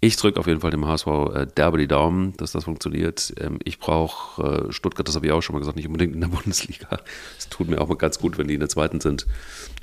[0.00, 3.34] Ich drücke auf jeden Fall dem HSV äh, derbe die Daumen, dass das funktioniert.
[3.40, 6.20] Ähm, ich brauche äh, Stuttgart, das habe ich auch schon mal gesagt, nicht unbedingt in
[6.20, 7.00] der Bundesliga.
[7.36, 9.26] Es tut mir auch mal ganz gut, wenn die in der zweiten sind.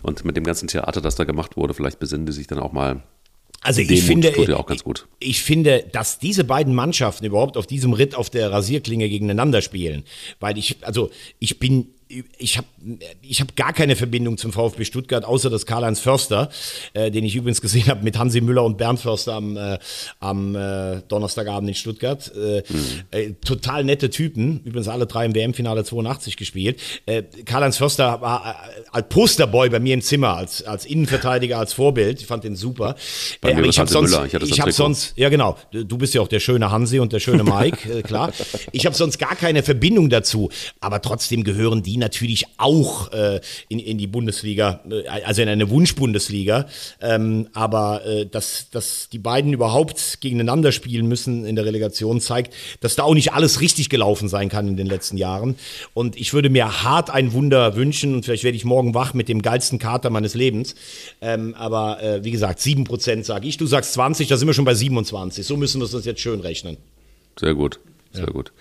[0.04, 2.72] Und mit dem ganzen Theater, das da gemacht wurde, vielleicht besinnen die sich dann auch
[2.72, 3.04] mal
[3.62, 4.84] also ich finde, ich,
[5.18, 10.04] ich finde, dass diese beiden Mannschaften überhaupt auf diesem Ritt auf der Rasierklinge gegeneinander spielen,
[10.40, 11.10] weil ich, also
[11.40, 12.68] ich bin ich habe
[13.22, 16.50] ich hab gar keine Verbindung zum VfB Stuttgart, außer das Karl-Heinz Förster,
[16.94, 19.80] äh, den ich übrigens gesehen habe mit Hansi Müller und Bernd Förster am, äh,
[20.20, 22.32] am äh, Donnerstagabend in Stuttgart.
[22.36, 23.42] Äh, mhm.
[23.42, 26.80] total nette Typen, übrigens alle drei im WM-Finale 82 gespielt.
[27.08, 28.56] Äh, Karl-Heinz Förster war
[28.92, 32.22] als Posterboy bei mir im Zimmer, als, als Innenverteidiger, als Vorbild.
[32.22, 32.96] Ich fand den super.
[33.42, 34.26] Bei mir aber ich habe sonst, Müller.
[34.26, 37.20] ich, ich habe sonst, ja genau, du bist ja auch der schöne Hansi und der
[37.20, 38.32] schöne Mike, klar.
[38.72, 40.50] Ich habe sonst gar keine Verbindung dazu,
[40.80, 43.40] aber trotzdem gehören die die natürlich auch äh,
[43.70, 46.68] in, in die Bundesliga, äh, also in eine Wunschbundesliga.
[47.02, 52.54] Ähm, aber äh, dass, dass die beiden überhaupt gegeneinander spielen müssen in der Relegation, zeigt,
[52.82, 55.56] dass da auch nicht alles richtig gelaufen sein kann in den letzten Jahren.
[55.94, 59.30] Und ich würde mir hart ein Wunder wünschen und vielleicht werde ich morgen wach mit
[59.30, 60.76] dem geilsten Kater meines Lebens.
[61.22, 64.66] Ähm, aber äh, wie gesagt, 7% sage ich, du sagst 20, da sind wir schon
[64.66, 65.46] bei 27.
[65.46, 66.76] So müssen wir es uns jetzt schön rechnen.
[67.40, 67.80] Sehr gut.
[68.16, 68.32] Sehr ja.
[68.32, 68.52] gut.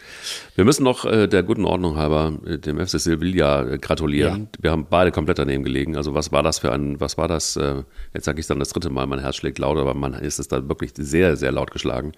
[0.55, 4.49] Wir müssen noch äh, der guten Ordnung halber äh, dem FC Sevilla äh, gratulieren.
[4.57, 4.63] Ja.
[4.63, 5.97] Wir haben beide komplett daneben gelegen.
[5.97, 7.57] Also was war das für ein, was war das?
[7.57, 10.39] Äh, jetzt sage ich dann das dritte Mal, mein Herz schlägt laut, aber man ist
[10.39, 12.13] es da wirklich sehr, sehr laut geschlagen,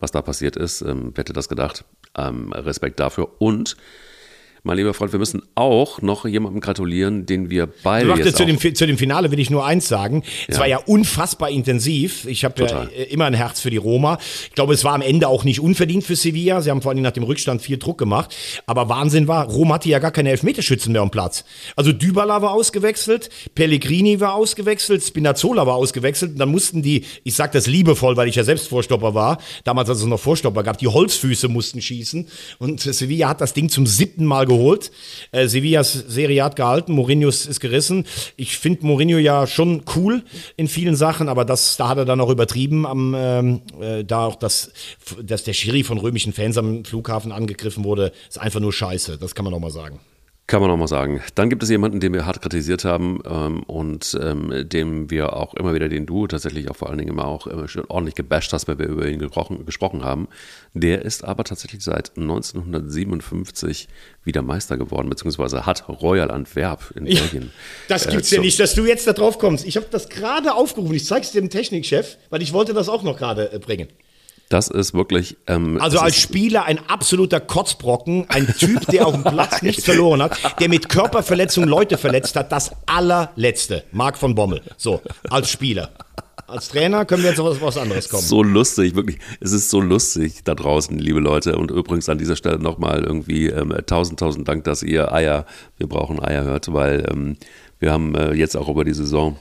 [0.00, 0.82] was da passiert ist.
[0.82, 1.84] Ähm, wer hätte das gedacht?
[2.16, 3.40] Ähm, Respekt dafür.
[3.40, 3.76] Und
[4.64, 8.06] mein lieber Freund, wir müssen auch noch jemandem gratulieren, den wir beide.
[8.06, 10.22] Du jetzt zu, dem, zu dem Finale will ich nur eins sagen.
[10.46, 10.60] Es ja.
[10.60, 12.26] war ja unfassbar intensiv.
[12.26, 14.18] Ich habe ja immer ein Herz für die Roma.
[14.44, 16.60] Ich glaube, es war am Ende auch nicht unverdient für Sevilla.
[16.60, 18.36] Sie haben vor allem nach dem Rückstand viel Druck gemacht.
[18.66, 21.44] Aber Wahnsinn war, Rom hatte ja gar keine Elfmeterschützen mehr am Platz.
[21.74, 26.32] Also Dybala war ausgewechselt, Pellegrini war ausgewechselt, Spinazzola war ausgewechselt.
[26.32, 29.88] Und dann mussten die, ich sage das liebevoll, weil ich ja selbst Vorstopper war, damals
[29.88, 32.28] als es noch Vorstopper gab, die Holzfüße mussten schießen.
[32.58, 34.90] Und Sevilla hat das Ding zum siebten Mal geholt.
[35.30, 38.06] Äh, Sevillas Serie hat gehalten, Mourinho ist gerissen.
[38.36, 40.22] Ich finde Mourinho ja schon cool
[40.56, 44.26] in vielen Sachen, aber das, da hat er dann auch übertrieben, am, ähm, äh, da
[44.26, 44.72] auch das,
[45.22, 49.18] dass der Schiri von römischen Fans am Flughafen angegriffen wurde, ist einfach nur scheiße.
[49.18, 50.00] Das kann man auch mal sagen.
[50.48, 51.22] Kann man auch mal sagen.
[51.36, 55.54] Dann gibt es jemanden, den wir hart kritisiert haben ähm, und ähm, dem wir auch
[55.54, 58.66] immer wieder, den du tatsächlich auch vor allen Dingen immer auch äh, ordentlich gebasht hast,
[58.66, 60.28] weil wir über ihn gesprochen, gesprochen haben.
[60.74, 63.88] Der ist aber tatsächlich seit 1957
[64.24, 67.44] wieder Meister geworden, beziehungsweise hat Royal Antwerp in Belgien.
[67.44, 67.50] Ja,
[67.88, 69.64] das gibt's äh, ja nicht, dass du jetzt da drauf kommst.
[69.64, 70.94] Ich habe das gerade aufgerufen.
[70.94, 73.88] Ich zeig's dem Technikchef, weil ich wollte das auch noch gerade äh, bringen.
[74.48, 75.36] Das ist wirklich.
[75.46, 80.22] Ähm, also als Spieler ein absoluter Kotzbrocken, ein Typ, der auf dem Platz nichts verloren
[80.22, 83.84] hat, der mit Körperverletzung Leute verletzt hat, das allerletzte.
[83.92, 84.60] Marc von Bommel.
[84.76, 85.90] So, als Spieler.
[86.46, 88.22] Als Trainer können wir jetzt auf was anderes kommen.
[88.22, 89.18] So lustig, wirklich.
[89.40, 91.56] Es ist so lustig da draußen, liebe Leute.
[91.56, 95.46] Und übrigens an dieser Stelle nochmal irgendwie ähm, tausend, tausend Dank, dass ihr Eier,
[95.78, 97.36] wir brauchen Eier hört, weil ähm,
[97.78, 99.38] wir haben äh, jetzt auch über die Saison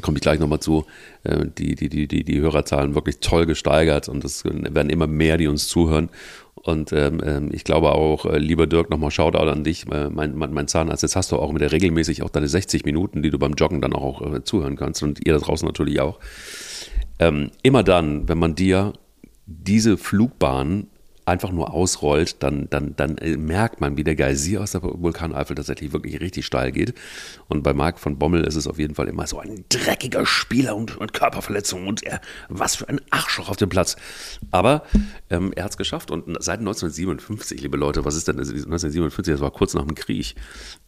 [0.00, 0.84] komme ich gleich nochmal zu,
[1.24, 5.36] äh, die, die, die, die, die Hörerzahlen wirklich toll gesteigert und es werden immer mehr,
[5.36, 6.10] die uns zuhören.
[6.54, 10.36] Und ähm, ähm ich glaube auch, äh, lieber Dirk, nochmal Shoutout an dich, äh, mein,
[10.36, 11.02] mein, mein Zahnarzt.
[11.02, 13.92] Jetzt hast du auch wieder regelmäßig auch deine 60 Minuten, die du beim Joggen dann
[13.92, 16.18] auch äh, zuhören kannst und ihr da draußen natürlich auch.
[17.18, 18.94] Ähm, immer dann, wenn man dir
[19.46, 20.88] diese Flugbahn
[21.26, 25.56] einfach nur ausrollt, dann, dann, dann äh, merkt man, wie der Geysir aus der Vulkaneifel
[25.56, 26.94] tatsächlich wirklich richtig steil geht.
[27.48, 30.76] Und bei Marc von Bommel ist es auf jeden Fall immer so ein dreckiger Spieler
[30.76, 33.96] und, und Körperverletzung und er, was für ein Arschloch auf dem Platz.
[34.50, 34.84] Aber
[35.30, 39.34] ähm, er hat es geschafft und seit 1957, liebe Leute, was ist denn 1957?
[39.34, 40.34] Das war kurz nach dem Krieg.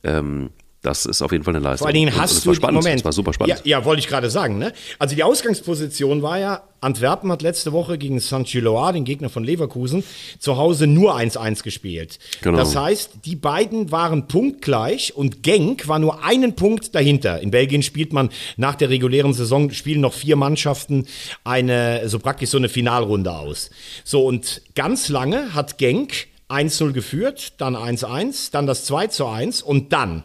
[0.03, 0.51] Ähm,
[0.83, 1.79] das ist auf jeden Fall eine Leistung.
[1.79, 2.77] Vor allen Dingen hast du spannend.
[2.77, 3.01] Moment.
[3.01, 3.61] Das war super spannend.
[3.65, 4.59] Ja, ja wollte ich gerade sagen.
[4.59, 4.73] Ne?
[4.99, 10.05] Also die Ausgangsposition war ja, Antwerpen hat letzte Woche gegen Saint-Gilloise, den Gegner von Leverkusen,
[10.39, 12.19] zu Hause nur 1-1 gespielt.
[12.43, 12.59] Genau.
[12.59, 17.41] Das heißt, die beiden waren punktgleich und Genk war nur einen Punkt dahinter.
[17.41, 21.07] In Belgien spielt man nach der regulären Saison, spielen noch vier Mannschaften
[21.43, 23.71] eine, so praktisch so eine Finalrunde aus.
[24.05, 30.23] So, und ganz lange hat Genk 1-0 geführt, dann 1-1, dann das 2-1 und dann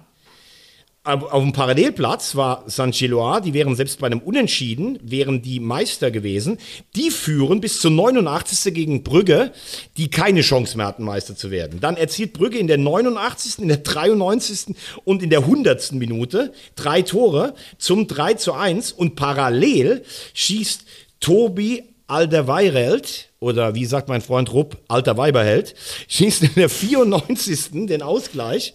[1.04, 6.12] auf dem Parallelplatz war San Gilois, die wären selbst bei einem Unentschieden, wären die Meister
[6.12, 6.60] gewesen.
[6.96, 8.72] Die führen bis zur 89.
[8.72, 9.52] gegen Brügge,
[9.98, 11.80] die keine Chance mehr hatten, Meister zu werden.
[11.80, 14.76] Dann erzielt Brügge in der 89., in der 93.
[15.04, 15.94] und in der 100.
[15.94, 20.04] Minute drei Tore zum 3 zu 1 und parallel
[20.36, 20.86] schießt
[21.20, 25.76] Tobi Alderweireld, oder wie sagt mein Freund Rupp, alter Weiberheld,
[26.08, 27.88] schießt in der 94.
[27.88, 28.74] den Ausgleich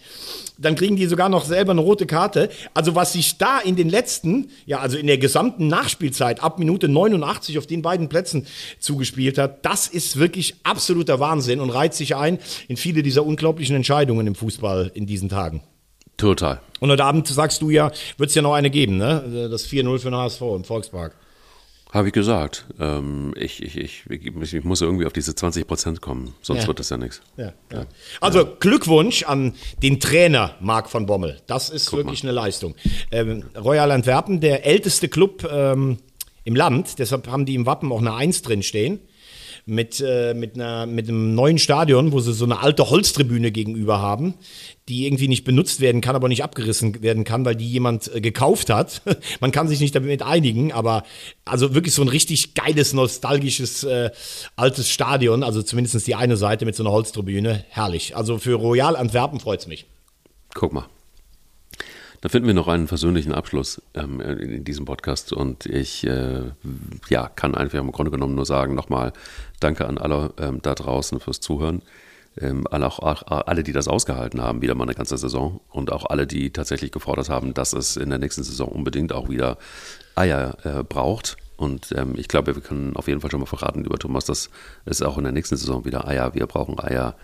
[0.59, 2.49] dann kriegen die sogar noch selber eine rote Karte.
[2.75, 6.89] Also was sich da in den letzten, ja, also in der gesamten Nachspielzeit ab Minute
[6.89, 8.47] 89 auf den beiden Plätzen
[8.79, 13.77] zugespielt hat, das ist wirklich absoluter Wahnsinn und reiht sich ein in viele dieser unglaublichen
[13.77, 15.63] Entscheidungen im Fußball in diesen Tagen.
[16.17, 16.61] Total.
[16.81, 19.49] Und heute Abend sagst du ja, wird es ja noch eine geben, ne?
[19.51, 21.15] Das 4-0 für den HSV im Volkspark.
[21.93, 22.67] Habe ich gesagt.
[22.81, 26.67] Ähm, ich, ich, ich, ich, muss irgendwie auf diese 20 Prozent kommen, sonst ja.
[26.67, 27.23] wird das ja nichts.
[27.37, 27.87] Ja, ja.
[28.21, 31.41] Also Glückwunsch an den Trainer Marc von Bommel.
[31.47, 32.31] Das ist Guck wirklich mal.
[32.31, 32.75] eine Leistung.
[33.13, 35.99] Ähm, Royal Antwerpen, der älteste Club ähm,
[36.45, 39.01] im Land, deshalb haben die im Wappen auch eine Eins drin stehen
[39.67, 44.01] mit, äh, mit, einer, mit einem neuen Stadion, wo sie so eine alte Holztribüne gegenüber
[44.01, 44.35] haben,
[44.89, 48.21] die irgendwie nicht benutzt werden kann, aber nicht abgerissen werden kann, weil die jemand äh,
[48.21, 49.03] gekauft hat.
[49.41, 51.03] Man kann sich nicht damit einigen, aber
[51.45, 54.11] also wirklich so ein richtig geiles, nostalgisches, äh,
[54.55, 58.17] altes Stadion, also zumindest die eine Seite mit so einer Holztribüne, herrlich.
[58.17, 59.87] Also für Royal Antwerpen freut es mich.
[60.55, 60.87] Guck mal.
[62.27, 66.41] Da finden wir noch einen versöhnlichen Abschluss ähm, in diesem Podcast und ich äh,
[67.09, 69.13] ja, kann einfach im Grunde genommen nur sagen, nochmal
[69.61, 71.83] Danke an alle ähm, da draußen fürs Zuhören.
[72.37, 76.05] Ähm, alle, auch, alle, die das ausgehalten haben, wieder mal eine ganze Saison und auch
[76.07, 79.57] alle, die tatsächlich gefordert haben, dass es in der nächsten Saison unbedingt auch wieder
[80.17, 81.37] Eier äh, braucht.
[81.57, 84.51] Und ähm, ich glaube, wir können auf jeden Fall schon mal verraten, lieber Thomas, dass
[84.85, 87.15] es auch in der nächsten Saison wieder Eier, wir brauchen Eier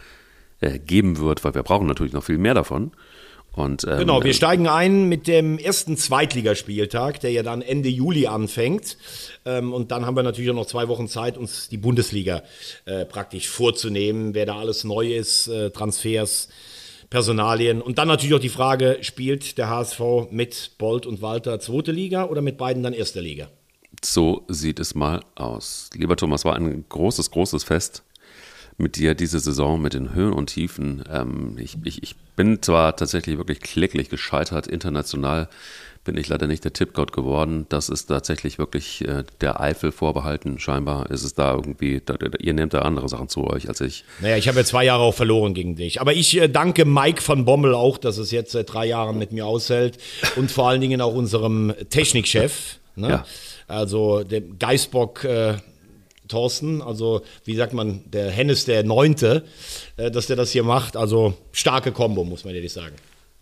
[0.60, 2.92] äh, geben wird, weil wir brauchen natürlich noch viel mehr davon.
[3.54, 8.26] Und, ähm, genau, wir steigen ein mit dem ersten Zweitligaspieltag, der ja dann Ende Juli
[8.26, 8.96] anfängt.
[9.44, 12.42] Ähm, und dann haben wir natürlich auch noch zwei Wochen Zeit, uns die Bundesliga
[12.86, 16.48] äh, praktisch vorzunehmen, wer da alles neu ist, äh, Transfers,
[17.10, 17.82] Personalien.
[17.82, 20.00] Und dann natürlich auch die Frage, spielt der HSV
[20.30, 23.50] mit Bolt und Walter zweite Liga oder mit beiden dann erste Liga?
[24.02, 25.90] So sieht es mal aus.
[25.94, 28.02] Lieber Thomas, war ein großes, großes Fest
[28.82, 31.04] mit dir diese Saison, mit den Höhen und Tiefen.
[31.10, 35.48] Ähm, ich, ich, ich bin zwar tatsächlich wirklich kläglich gescheitert, international
[36.04, 37.66] bin ich leider nicht der Tippgott geworden.
[37.68, 40.58] Das ist tatsächlich wirklich äh, der Eifel vorbehalten.
[40.58, 44.04] Scheinbar ist es da irgendwie, da, ihr nehmt da andere Sachen zu euch als ich.
[44.20, 46.00] Naja, ich habe ja zwei Jahre auch verloren gegen dich.
[46.00, 49.30] Aber ich äh, danke Mike von Bommel auch, dass es jetzt seit drei Jahren mit
[49.30, 49.98] mir aushält.
[50.34, 52.78] Und vor allen Dingen auch unserem Technikchef.
[52.96, 53.08] Ne?
[53.08, 53.26] Ja.
[53.68, 55.22] Also dem Geisbock.
[55.24, 55.54] Äh,
[56.28, 59.44] Thorsten, also wie sagt man, der Hennes der Neunte,
[59.96, 60.96] äh, dass der das hier macht.
[60.96, 62.96] Also starke Kombo, muss man ehrlich sagen.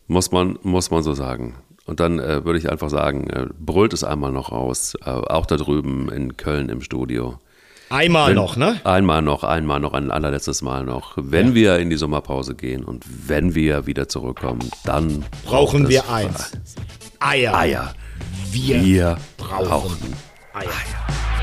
[0.06, 1.56] Muss man, muss man so sagen.
[1.86, 5.46] Und dann äh, würde ich einfach sagen, äh, brüllt es einmal noch aus, äh, auch
[5.46, 7.38] da drüben in Köln im Studio.
[7.90, 8.80] Einmal wenn, noch, ne?
[8.84, 11.14] Einmal noch, einmal noch, ein allerletztes Mal noch.
[11.16, 11.54] Wenn ja.
[11.54, 16.52] wir in die Sommerpause gehen und wenn wir wieder zurückkommen, dann brauchen wir eins.
[17.18, 17.58] Eier.
[17.58, 17.94] Eier.
[18.52, 20.14] Wir, wir brauchen, brauchen
[20.54, 20.68] Eier.
[20.68, 21.39] Eier.